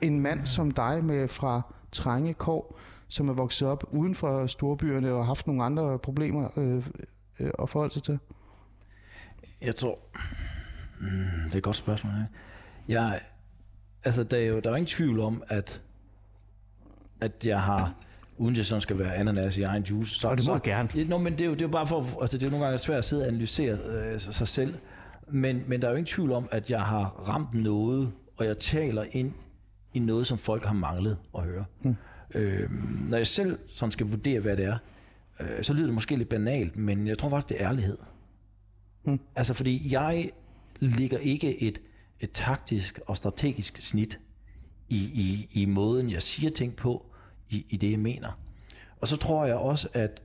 [0.00, 1.62] En mand som dig med fra
[1.92, 6.58] Trange Kår, som er vokset op uden for storbyerne og har haft nogle andre problemer
[6.58, 6.86] øh,
[7.40, 8.18] øh, at forholde sig til?
[9.62, 9.98] Jeg tror...
[11.00, 11.08] Mm,
[11.44, 12.12] det er et godt spørgsmål.
[12.12, 12.24] Ja.
[12.88, 13.20] Jeg,
[14.04, 15.82] altså, der er jo der er ingen tvivl om, at,
[17.20, 17.94] at jeg har
[18.38, 20.14] uden det sådan skal være ananas i egen juice.
[20.14, 20.88] Så, Og det må så, gerne.
[20.94, 22.64] Ja, Nå, men det er jo, det er jo bare for, altså det er nogle
[22.64, 24.74] gange svært at sidde og analysere øh, sig sig selv,
[25.28, 28.58] men, men der er jo ingen tvivl om, at jeg har ramt noget, og jeg
[28.58, 29.32] taler ind
[29.94, 31.64] i noget, som folk har manglet at høre.
[31.82, 31.96] Hmm.
[32.34, 32.70] Øh,
[33.10, 34.78] når jeg selv sådan skal vurdere, hvad det er,
[35.40, 37.96] øh, så lyder det måske lidt banalt, men jeg tror faktisk, det er ærlighed.
[39.04, 39.20] Hmm.
[39.36, 40.30] Altså, fordi jeg
[40.78, 41.80] ligger ikke et,
[42.20, 44.18] et taktisk og strategisk snit
[44.88, 47.06] i, i, i måden, jeg siger ting på,
[47.50, 48.38] i, i det, jeg mener.
[49.00, 50.22] Og så tror jeg også, at,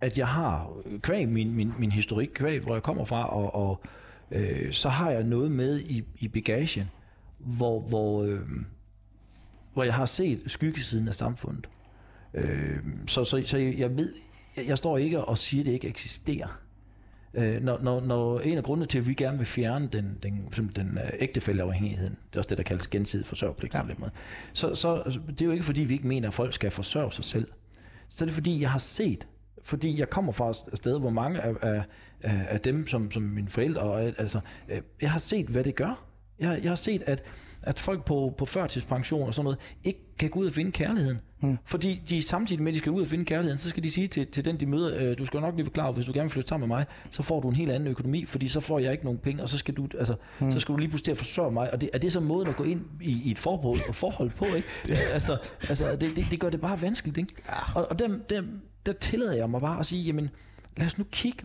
[0.00, 3.82] at jeg har, kvæg min, min, min historik, kvæg hvor jeg kommer fra, og, og
[4.30, 6.90] øh, så har jeg noget med i, i bagagen,
[7.38, 8.40] hvor, hvor, øh,
[9.72, 11.68] hvor jeg har set skyggesiden af samfundet.
[12.34, 14.14] Øh, så, så, så jeg ved,
[14.56, 16.60] jeg, jeg står ikke og siger, at det ikke eksisterer.
[17.34, 20.48] Øh, når, når, når en af grundene til, at vi gerne vil fjerne den, den,
[20.56, 23.80] den, den uh, ægtefældeafhængigheden, det er også det, der kaldes gensidig forsørgepligt, ja.
[24.52, 27.24] så, så det er jo ikke fordi, vi ikke mener, at folk skal forsørge sig
[27.24, 27.48] selv.
[28.08, 29.26] Så er det fordi, jeg har set,
[29.62, 31.84] fordi jeg kommer fra et sted, hvor mange af, af,
[32.22, 36.04] af dem, som, som mine forældre, og, altså, øh, jeg har set, hvad det gør.
[36.38, 37.22] Jeg, jeg har set, at,
[37.62, 41.20] at folk på, på førtidspension og sådan noget, ikke kan gå ud og finde kærligheden.
[41.44, 41.58] Hmm.
[41.64, 44.08] Fordi de samtidig med, at de skal ud og finde kærligheden, så skal de sige
[44.08, 46.12] til, til den, de møder, øh, du skal nok lige være klar over, hvis du
[46.12, 48.60] gerne vil flytte sammen med mig, så får du en helt anden økonomi, fordi så
[48.60, 50.52] får jeg ikke nogen penge, og så skal du, altså, hmm.
[50.52, 51.72] så skal du lige pludselig til at forsørge mig.
[51.72, 54.30] Og det, er det så måden at gå ind i, i et forhold, og forhold
[54.30, 54.68] på, ikke?
[55.12, 55.38] altså,
[55.68, 57.34] altså det, det, det, gør det bare vanskeligt, ikke?
[57.48, 57.78] Ja.
[57.80, 60.30] Og, og dem, dem, der tillader jeg mig bare at sige, jamen,
[60.76, 61.44] lad os nu kigge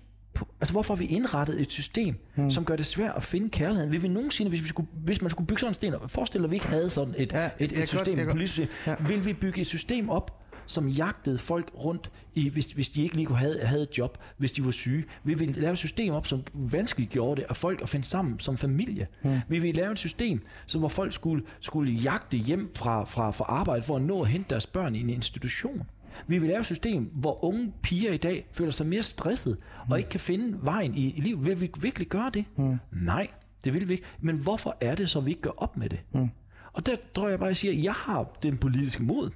[0.62, 2.52] altså hvorfor har vi indrettet et system, hmm.
[2.52, 3.92] som gør det svært at finde kærligheden?
[3.92, 6.46] Vil vi nogensinde, hvis, vi skulle, hvis man skulle bygge sådan en sten, forestil dig,
[6.46, 8.96] at vi ikke havde sådan et, ja, et, et system, godt, et politisk system, ja.
[9.08, 13.16] vil vi bygge et system op, som jagtede folk rundt, i, hvis, hvis de ikke
[13.16, 15.06] lige kunne have, havde et job, hvis de var syge.
[15.24, 18.40] Vi vil lave et system op, som vanskeligt gjorde det, at folk at finde sammen
[18.40, 19.08] som familie.
[19.22, 19.40] Hmm.
[19.48, 23.46] Vi vil lave et system, så hvor folk skulle, skulle jagte hjem fra, fra, fra
[23.48, 25.82] arbejde for at nå at hente deres børn i en institution.
[26.28, 29.92] Vi vil lave et system, hvor unge piger i dag føler sig mere stresset mm.
[29.92, 31.46] og ikke kan finde vejen i, i livet.
[31.46, 32.46] Vil vi virkelig gøre det?
[32.56, 32.80] Mm.
[32.92, 33.28] Nej,
[33.64, 34.06] det vil vi ikke.
[34.20, 36.00] Men hvorfor er det så, vi ikke gør op med det?
[36.12, 36.30] Mm.
[36.74, 39.30] Og der tror jeg bare, at jeg siger, at jeg har den politiske mod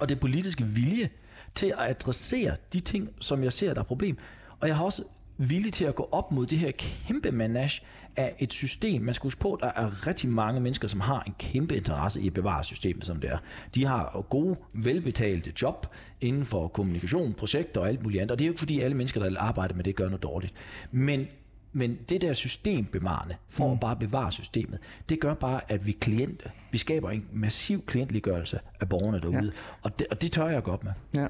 [0.00, 1.10] og det politiske vilje
[1.54, 4.18] til at adressere de ting, som jeg ser, der er problem.
[4.60, 5.02] Og jeg har også
[5.38, 7.82] villig til at gå op mod det her kæmpe manage
[8.16, 9.02] af et system.
[9.02, 12.20] Man skal huske på, at der er rigtig mange mennesker, som har en kæmpe interesse
[12.20, 13.38] i at bevare systemet, som det er.
[13.74, 15.86] De har gode, velbetalte job
[16.20, 18.30] inden for kommunikation, projekter og alt muligt andet.
[18.30, 20.54] Og det er jo ikke fordi, alle mennesker, der arbejder med det, gør noget dårligt.
[20.90, 21.26] Men
[21.72, 23.72] men det der systembevarende, for mm.
[23.72, 28.58] at bare bevare systemet, det gør bare, at vi klienter, vi skaber en massiv klientliggørelse
[28.80, 29.44] af borgerne derude.
[29.44, 29.50] Ja.
[29.82, 30.92] Og, det, og det tør jeg godt med.
[31.14, 31.26] Ja.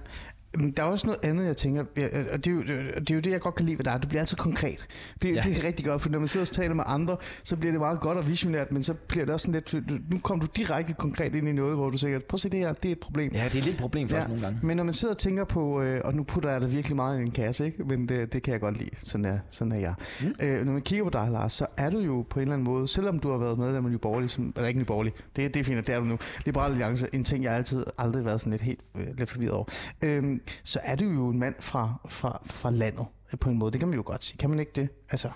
[0.77, 3.31] Der er også noget andet, jeg tænker, og det er, jo, det er jo det,
[3.31, 4.03] jeg godt kan lide ved dig.
[4.03, 4.87] Du bliver altid konkret.
[5.23, 5.41] Det, ja.
[5.41, 7.81] det er rigtig godt, for når man sidder og taler med andre, så bliver det
[7.81, 10.93] meget godt og visionært, men så bliver det også sådan lidt, nu kommer du direkte
[10.93, 13.01] konkret ind i noget, hvor du siger, prøv at se det her, det er et
[13.01, 13.33] problem.
[13.33, 14.23] Ja, det er lidt et problem for ja.
[14.23, 14.59] os nogle gange.
[14.63, 17.19] Men når man sidder og tænker på, øh, og nu putter jeg det virkelig meget
[17.19, 17.85] i en kasse, ikke?
[17.85, 19.95] men det, det kan jeg godt lide, sådan er, sådan er jeg.
[20.21, 20.35] Mm.
[20.41, 22.65] Øh, når man kigger på dig, Lars, så er du jo på en eller anden
[22.65, 25.55] måde, selvom du har været medlem af Nye Borgerlige, som, eller ikke Nye Borgerlige, det,
[25.55, 28.25] det er fint, det er du nu, Liberale Alliance, en ting, jeg altid aldrig har
[28.25, 29.65] været sådan lidt helt øh, lidt forvirret over,
[30.03, 33.07] øh, så er du jo en mand fra, fra, fra landet
[33.41, 33.73] på en måde.
[33.73, 34.39] Det kan man jo godt sige.
[34.39, 34.89] Kan man ikke det?
[35.11, 35.31] Altså,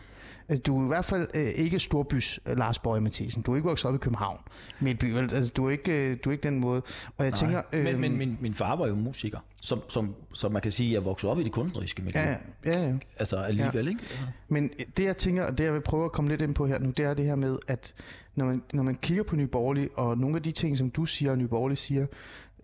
[0.67, 3.43] du er i hvert fald øh, ikke storbys øh, Lars Bøje Mathisen.
[3.43, 4.39] Du er ikke vokset op i København,
[4.81, 5.17] midt by.
[5.17, 6.83] Altså, du, er ikke, øh, du er ikke den måde.
[7.17, 10.15] Og jeg Nej, tænker, øh, men, men min, min far var jo musiker, som, som,
[10.35, 12.21] som man kan sige, jeg voksede op i det kunstneriske miljø.
[12.21, 12.95] Ja, ja, ja.
[13.19, 13.91] Altså alligevel, ja.
[13.91, 14.03] ikke?
[14.03, 14.25] Altså.
[14.49, 16.79] Men det jeg tænker, og det jeg vil prøve at komme lidt ind på her
[16.79, 17.95] nu, det er det her med, at
[18.35, 21.05] når man, når man kigger på Nye Borgerlige, og nogle af de ting, som du
[21.05, 22.07] siger, og Nye Borgerlige siger,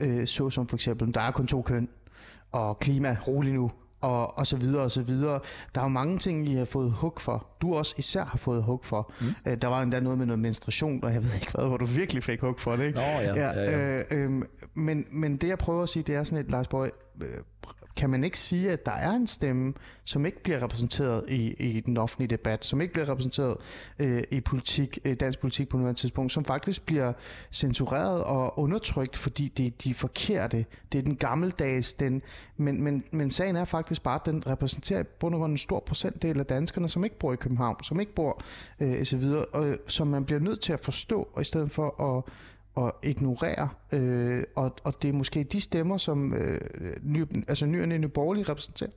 [0.00, 1.88] øh, så som for eksempel, der er kun to køn,
[2.52, 5.40] og klima, rolig nu, og, og så videre og så videre.
[5.74, 7.46] Der er jo mange ting, I har fået hug for.
[7.62, 9.12] Du også især har fået hug for.
[9.20, 9.26] Mm.
[9.46, 11.84] Øh, der var endda noget med noget menstruation, og jeg ved ikke hvad, hvor du
[11.84, 12.86] virkelig fik hug for det.
[12.86, 12.98] Ikke?
[12.98, 13.98] Nå, ja, ja, ja.
[13.98, 14.42] Øh, øh,
[14.74, 16.90] men, men det jeg prøver at sige, det er sådan et, Lars Bøj,
[17.20, 17.28] øh,
[17.96, 19.74] kan man ikke sige, at der er en stemme,
[20.04, 23.56] som ikke bliver repræsenteret i, i den offentlige debat, som ikke bliver repræsenteret
[23.98, 27.12] øh, i politik, øh, dansk politik på nuværende tidspunkt, som faktisk bliver
[27.52, 30.64] censureret og undertrykt, fordi det er de forkerte.
[30.92, 32.22] Det er den gammeldags, den,
[32.56, 36.46] men, men, men sagen er faktisk bare, at den repræsenterer på en stor procentdel af
[36.46, 38.42] danskerne, som ikke bor i København, som ikke bor
[38.80, 41.70] øh, så videre, og øh, som man bliver nødt til at forstå, og i stedet
[41.70, 42.32] for at
[42.76, 46.60] at ignorere, øh, og, og det er måske de stemmer, som øh,
[47.02, 48.90] ny, altså nyerne i borgerlige repræsenterer?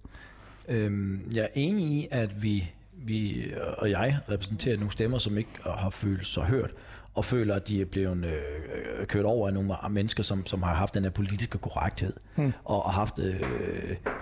[0.68, 3.46] Øhm, jeg er enig i, at vi, vi
[3.78, 6.72] og jeg repræsenterer nogle stemmer, som ikke har følt sig hørt,
[7.14, 10.74] og føler, at de er blevet øh, kørt over af nogle mennesker, som, som har
[10.74, 12.54] haft den her politiske korrekthed, hmm.
[12.64, 13.42] og, og haft øh,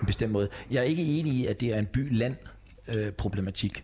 [0.01, 0.49] en bestemt måde.
[0.72, 3.78] Jeg er ikke enig i, at det er en by-land-problematik.
[3.78, 3.84] Øh,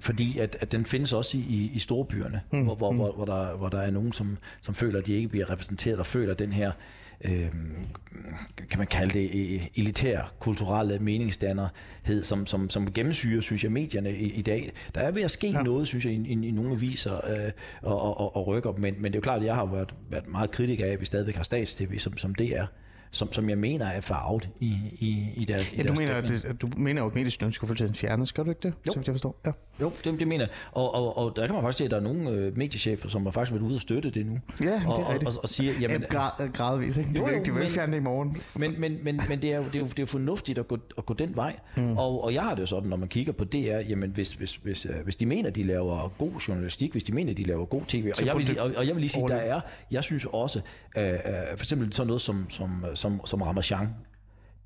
[0.00, 2.62] fordi at, at den findes også i, i storbyerne, mm.
[2.62, 2.96] hvor, hvor, mm.
[2.96, 5.98] hvor, hvor, der, hvor der er nogen, som, som føler, at de ikke bliver repræsenteret,
[5.98, 6.72] og føler den her
[7.24, 7.48] øh,
[8.70, 14.32] kan man kalde det, elitær kulturelle meningsdannerhed, som, som, som gennemsyrer, synes jeg, medierne i,
[14.32, 14.72] i dag.
[14.94, 15.62] Der er ved at ske ja.
[15.62, 17.50] noget, synes jeg, i, i, i nogle aviser øh,
[17.82, 20.28] og, og, og rykker, men, men det er jo klart, at jeg har været, været
[20.28, 22.66] meget kritiker af, at vi stadigvæk har statstv, som, som det er
[23.12, 26.68] som, som jeg mener er farvet i, i, i, der, ja, du mener, det, du
[26.76, 28.74] mener jo, at mediestøtten skal fuldstændig fjernes, skal du ikke det?
[28.88, 28.92] Jo.
[28.92, 29.40] Så jeg forstår.
[29.46, 29.50] Ja.
[29.80, 30.50] Jo, det, det mener jeg.
[30.72, 33.24] Og, og, og der kan man faktisk se, at der er nogle øh, mediechefer, som
[33.26, 34.38] har faktisk været ude og støtte det nu.
[34.60, 35.28] Ja, det er og, rigtigt.
[35.28, 37.10] Og, og, og siger, jamen, grad, gradvis, ikke?
[37.10, 38.36] De jo, vil, de vil ikke fjerne det i morgen.
[38.54, 40.68] Men, men, men, men det, er jo, det, er jo, det er jo fornuftigt at
[40.68, 41.56] gå, at gå den vej.
[41.76, 41.98] Mm.
[41.98, 43.58] Og, og jeg har det jo sådan, når man kigger på DR,
[43.88, 47.12] jamen hvis, hvis, hvis, øh, hvis de mener, at de laver god journalistik, hvis de
[47.12, 49.28] mener, at de laver god tv, og jeg, vil, og, og jeg vil lige sige,
[49.28, 49.60] der er,
[49.90, 50.60] jeg synes også,
[50.96, 51.18] øh, øh,
[51.56, 53.88] for eksempel sådan noget som, som, som, som Ramachan,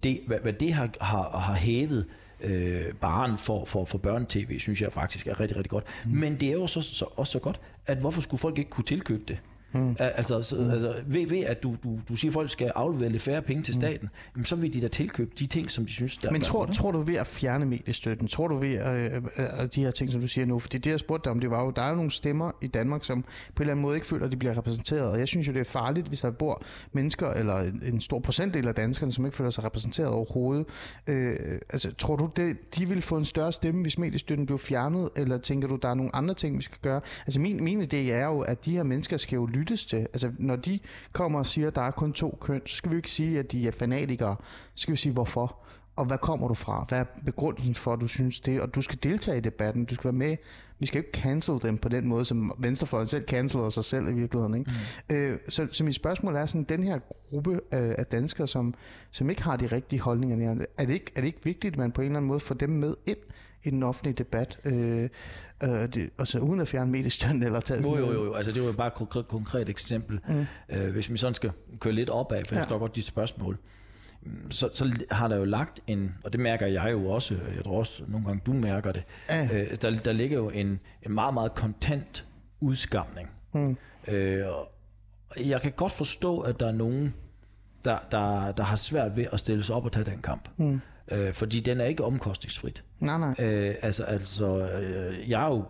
[0.03, 2.07] det, hvad, hvad det har, har, har hævet
[2.41, 5.85] øh, baren for, for, for børnetv, synes jeg faktisk er rigtig, rigtig godt.
[6.05, 6.11] Mm.
[6.11, 8.85] Men det er jo så, så, også så godt, at hvorfor skulle folk ikke kunne
[8.85, 9.43] tilkøbe det?
[9.73, 9.97] Mm.
[9.99, 10.71] Altså, så, mm.
[10.71, 13.63] altså ved, ved at du, du, du siger, at folk skal aflevere lidt færre penge
[13.63, 13.81] til mm.
[13.81, 14.31] staten, mm.
[14.37, 16.91] jamen, så vil de da tilkøbe de ting, som de synes, der Men tror, tror
[16.91, 20.21] du ved at fjerne mediestøtten, tror du ved at, øh, at de her ting, som
[20.21, 21.95] du siger nu, fordi det jeg spurgte dig om, det var jo, der er jo
[21.95, 24.59] nogle stemmer i Danmark, som på en eller anden måde ikke føler, at de bliver
[24.59, 26.63] repræsenteret, og jeg synes jo, det er farligt, hvis der bor
[26.93, 30.67] mennesker, eller en stor procentdel af danskerne, som ikke føler sig repræsenteret overhovedet.
[31.07, 31.37] Øh,
[31.71, 35.39] altså, tror du, det, de vil få en større stemme, hvis mediestøtten bliver fjernet, eller
[35.39, 37.01] tænker du, der er nogle andre ting, vi skal gøre?
[37.27, 39.97] Altså, min, min idé er jo, at de her mennesker skal jo lyttes til.
[39.99, 40.79] Altså, når de
[41.13, 43.39] kommer og siger, at der er kun to køn, så skal vi jo ikke sige,
[43.39, 44.37] at de er fanatikere.
[44.75, 45.59] Så skal vi sige, hvorfor.
[45.97, 46.85] Og hvad kommer du fra?
[46.89, 48.61] Hvad er begrundelsen for, at du synes det?
[48.61, 49.85] Og du skal deltage i debatten.
[49.85, 50.37] Du skal være med.
[50.79, 54.09] Vi skal jo ikke cancel dem på den måde, som Venstrefløjen selv canceler sig selv
[54.09, 54.55] i virkeligheden.
[54.55, 54.71] Ikke?
[55.11, 55.17] Mm.
[55.17, 56.99] Øh, så, så mit spørgsmål er sådan, den her
[57.31, 58.75] gruppe øh, af danskere, som,
[59.11, 61.93] som ikke har de rigtige holdninger, er det, ikke, er det ikke vigtigt, at man
[61.93, 63.19] på en eller anden måde får dem med ind
[63.67, 65.09] i den offentlige debat, øh,
[65.63, 67.83] øh, det, altså uden at fjerne mediestøtten eller tage...
[67.83, 70.21] Jo, jo, jo, altså det var jo bare et konkret, konkret eksempel.
[70.29, 70.47] Mm.
[70.69, 71.51] Øh, hvis vi sådan skal
[71.81, 72.59] køre lidt opad, for ja.
[72.59, 73.59] jeg forstår godt dit spørgsmål,
[74.51, 77.79] så, så har der jo lagt en, og det mærker jeg jo også, jeg tror
[77.79, 79.49] også nogle gange du mærker det, ja.
[79.53, 82.25] øh, der, der ligger jo en, en meget, meget kontant
[82.61, 83.29] udskamning.
[83.53, 83.77] Mm.
[84.09, 84.45] Øh,
[85.47, 87.15] jeg kan godt forstå, at der er nogen,
[87.85, 90.49] der, der, der har svært ved at stille sig op og tage den kamp.
[90.57, 90.81] Mm.
[91.13, 92.85] Øh, fordi den er ikke omkostningsfrit.
[93.01, 93.35] Nej, nej.
[93.39, 95.65] Øh, altså, altså øh, jeg er jo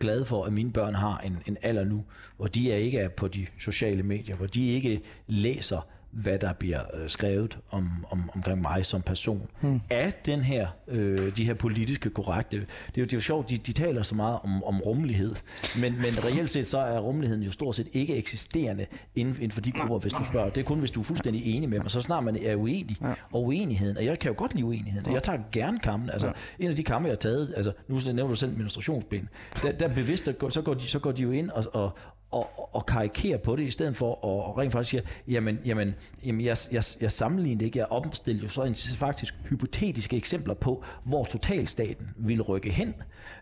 [0.00, 2.04] glad for, at mine børn har en, en alder nu,
[2.36, 6.52] hvor de er ikke er på de sociale medier, hvor de ikke læser hvad der
[6.52, 9.48] bliver øh, skrevet om, om, omkring mig som person.
[9.60, 9.80] Hmm.
[9.90, 12.66] Af den her, øh, de her politiske korrekte, det er
[12.98, 15.34] jo, det er jo sjovt, de, de taler så meget om, om rummelighed,
[15.80, 18.86] men, men reelt set så er rummeligheden jo stort set ikke eksisterende
[19.16, 20.50] inden, inden for de grupper, hvis du spørger.
[20.50, 22.56] Det er kun, hvis du er fuldstændig enig med dem, og så snart man er
[22.56, 23.14] uenig, ja.
[23.32, 26.26] og uenigheden, og jeg kan jo godt lide uenigheden, og jeg tager gerne kampen, altså
[26.26, 26.32] ja.
[26.64, 29.28] en af de kampe, jeg har taget, altså nu nævner du selv menstruationsben,
[29.62, 31.98] der, der bevidst, så går, de, så går de jo ind og, og,
[32.32, 35.94] og, og karikere på det, i stedet for at, at rent faktisk sige, jamen, jamen,
[36.26, 40.84] jamen jeg, jeg, jeg sammenligner ikke, jeg opstiller jo så en, faktisk hypotetiske eksempler på,
[41.04, 42.94] hvor totalstaten vil rykke hen.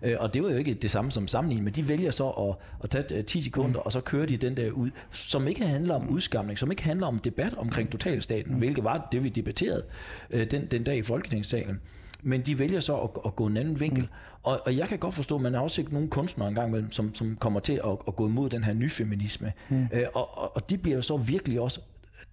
[0.02, 2.54] Øh, og det var jo ikke det samme som sammenligning, men de vælger så at,
[2.84, 3.84] at tage 10 øh, sekunder, mm.
[3.84, 7.06] og så kører de den der ud, som ikke handler om udskamning, som ikke handler
[7.06, 8.58] om debat omkring totalstaten, mm.
[8.58, 9.84] hvilket var det, vi debatterede
[10.30, 11.80] øh, den, den dag i Folketingssalen
[12.22, 14.02] men de vælger så at, at gå en anden vinkel.
[14.02, 14.08] Mm.
[14.42, 16.92] Og, og jeg kan godt forstå, at man har også ikke nogle kunstnere engang imellem,
[16.92, 19.52] som, som kommer til at, at gå imod den her nyfeminisme.
[19.68, 19.88] Mm.
[19.92, 21.80] Øh, og, og, og de bliver jo så virkelig også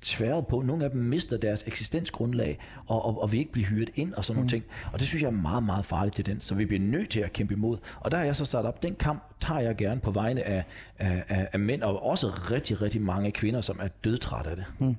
[0.02, 0.62] tværet på.
[0.62, 4.26] Nogle af dem mister deres eksistensgrundlag, og, og, og vil ikke blive hyret ind og
[4.26, 4.40] sådan mm.
[4.40, 4.64] nogle ting.
[4.94, 7.20] Og det synes jeg er meget, meget farligt til den, så vi bliver nødt til
[7.20, 7.78] at kæmpe imod.
[8.00, 10.64] Og der har jeg så sat op, den kamp tager jeg gerne på vegne af,
[10.98, 14.66] af, af, af mænd, og også rigtig, rigtig mange kvinder, som er dødtrætte af det.
[14.80, 14.96] Mm.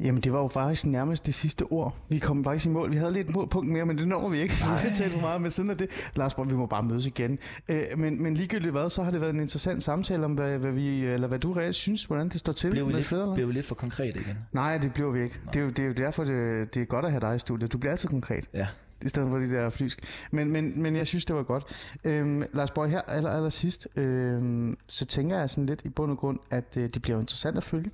[0.00, 1.96] Jamen, det var jo faktisk nærmest det sidste ord.
[2.08, 2.90] Vi kom faktisk i mål.
[2.90, 4.54] Vi havde lidt et punkt mere, men det når vi ikke.
[4.60, 4.76] Nej.
[4.82, 5.90] Vi har talt for meget med siden af det.
[6.16, 7.38] Lars Borg, vi må bare mødes igen.
[7.68, 10.72] Øh, men, men ligegyldigt hvad, så har det været en interessant samtale om, hvad, hvad,
[10.72, 13.34] vi, eller hvad du reelt synes, hvordan det står til blev vi med lidt, fædre.
[13.34, 14.38] Blev vi lidt for konkret igen?
[14.52, 15.40] Nej, det bliver vi ikke.
[15.52, 17.38] Det er, jo, det er jo derfor, det, det er godt at have dig i
[17.38, 17.72] studiet.
[17.72, 18.48] Du bliver altid konkret.
[18.54, 18.66] Ja
[19.04, 20.26] i stedet for de der flysk.
[20.30, 21.64] Men, men, men jeg synes, det var godt.
[22.04, 26.10] Øhm, Lars Borg, her aller, aller sidst, øhm, så tænker jeg sådan lidt i bund
[26.10, 27.90] og grund, at øh, det bliver interessant at følge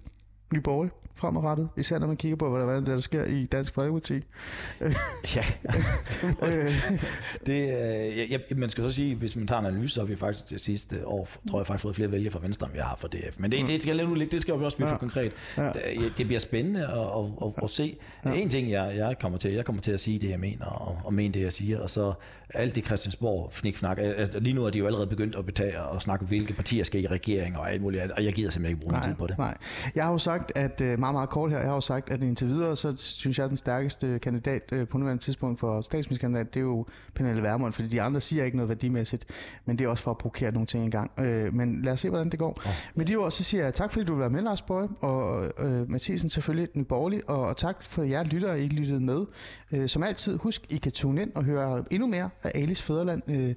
[0.54, 3.74] Nye Borgerlige fremadrettet, især når man kigger på, hvad der, hvad der sker i Dansk
[3.74, 4.14] Folkeparti.
[5.36, 5.44] ja,
[7.46, 10.16] det, øh, ja, man skal så sige, hvis man tager en analyse, så har vi
[10.16, 12.96] faktisk til sidste år, tror jeg faktisk fået flere vælgere fra Venstre, end vi har
[12.96, 13.38] fra DF.
[13.38, 13.66] Men det, mm.
[13.66, 14.94] det skal nu ligge, det skal vi også blive ja.
[14.94, 15.32] for konkret.
[15.56, 15.70] Ja.
[16.18, 17.96] Det bliver spændende at, at, at, at se.
[18.24, 18.32] Ja.
[18.32, 20.98] En ting, jeg, jeg, kommer til, jeg kommer til at sige det, jeg mener, og,
[21.04, 22.12] og mene det, jeg siger, og så
[22.54, 23.98] alt det Christiansborg fnikfnak.
[23.98, 27.04] Altså, lige nu er de jo allerede begyndt at betale og snakke, hvilke partier skal
[27.04, 29.38] i regering og alt muligt, og jeg gider simpelthen ikke bruge nej, tid på det.
[29.38, 29.56] Nej.
[29.94, 31.58] Jeg har jo sagt, at uh, meget, meget kort her.
[31.58, 34.88] Jeg har jo sagt, at indtil videre, så synes jeg, at den stærkeste kandidat øh,
[34.88, 38.56] på nuværende tidspunkt for statsministerkandidat, det er jo Pernille Vermund, fordi de andre siger ikke
[38.56, 39.24] noget værdimæssigt,
[39.64, 41.10] men det er også for at provokere nogle ting i gang.
[41.18, 42.54] Øh, men lad os se, hvordan det går.
[42.66, 42.72] Oh.
[42.94, 45.48] Med de ord, så siger jeg tak, fordi du vil være med, Lars Bøge, og
[45.58, 49.24] øh, Mathisen selvfølgelig, Nyborgerlig, og, og tak for jer lyttere, I lyttede med.
[49.72, 53.22] Øh, som altid, husk, I kan tune ind og høre endnu mere af Alice Fæderland.
[53.30, 53.54] Øh,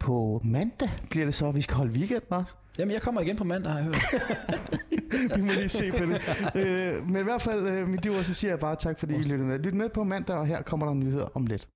[0.00, 2.56] på mandag bliver det så, vi skal holde weekend, Lars.
[2.78, 3.98] Jamen, jeg kommer igen på mandag, har jeg hørt.
[5.36, 6.20] vi må lige se på det.
[6.54, 9.18] Øh, men i hvert fald, øh, mit ord, så siger jeg bare tak, fordi I
[9.18, 9.58] lyttede med.
[9.58, 11.68] Lyt med på mandag, og her kommer der nyheder om lidt.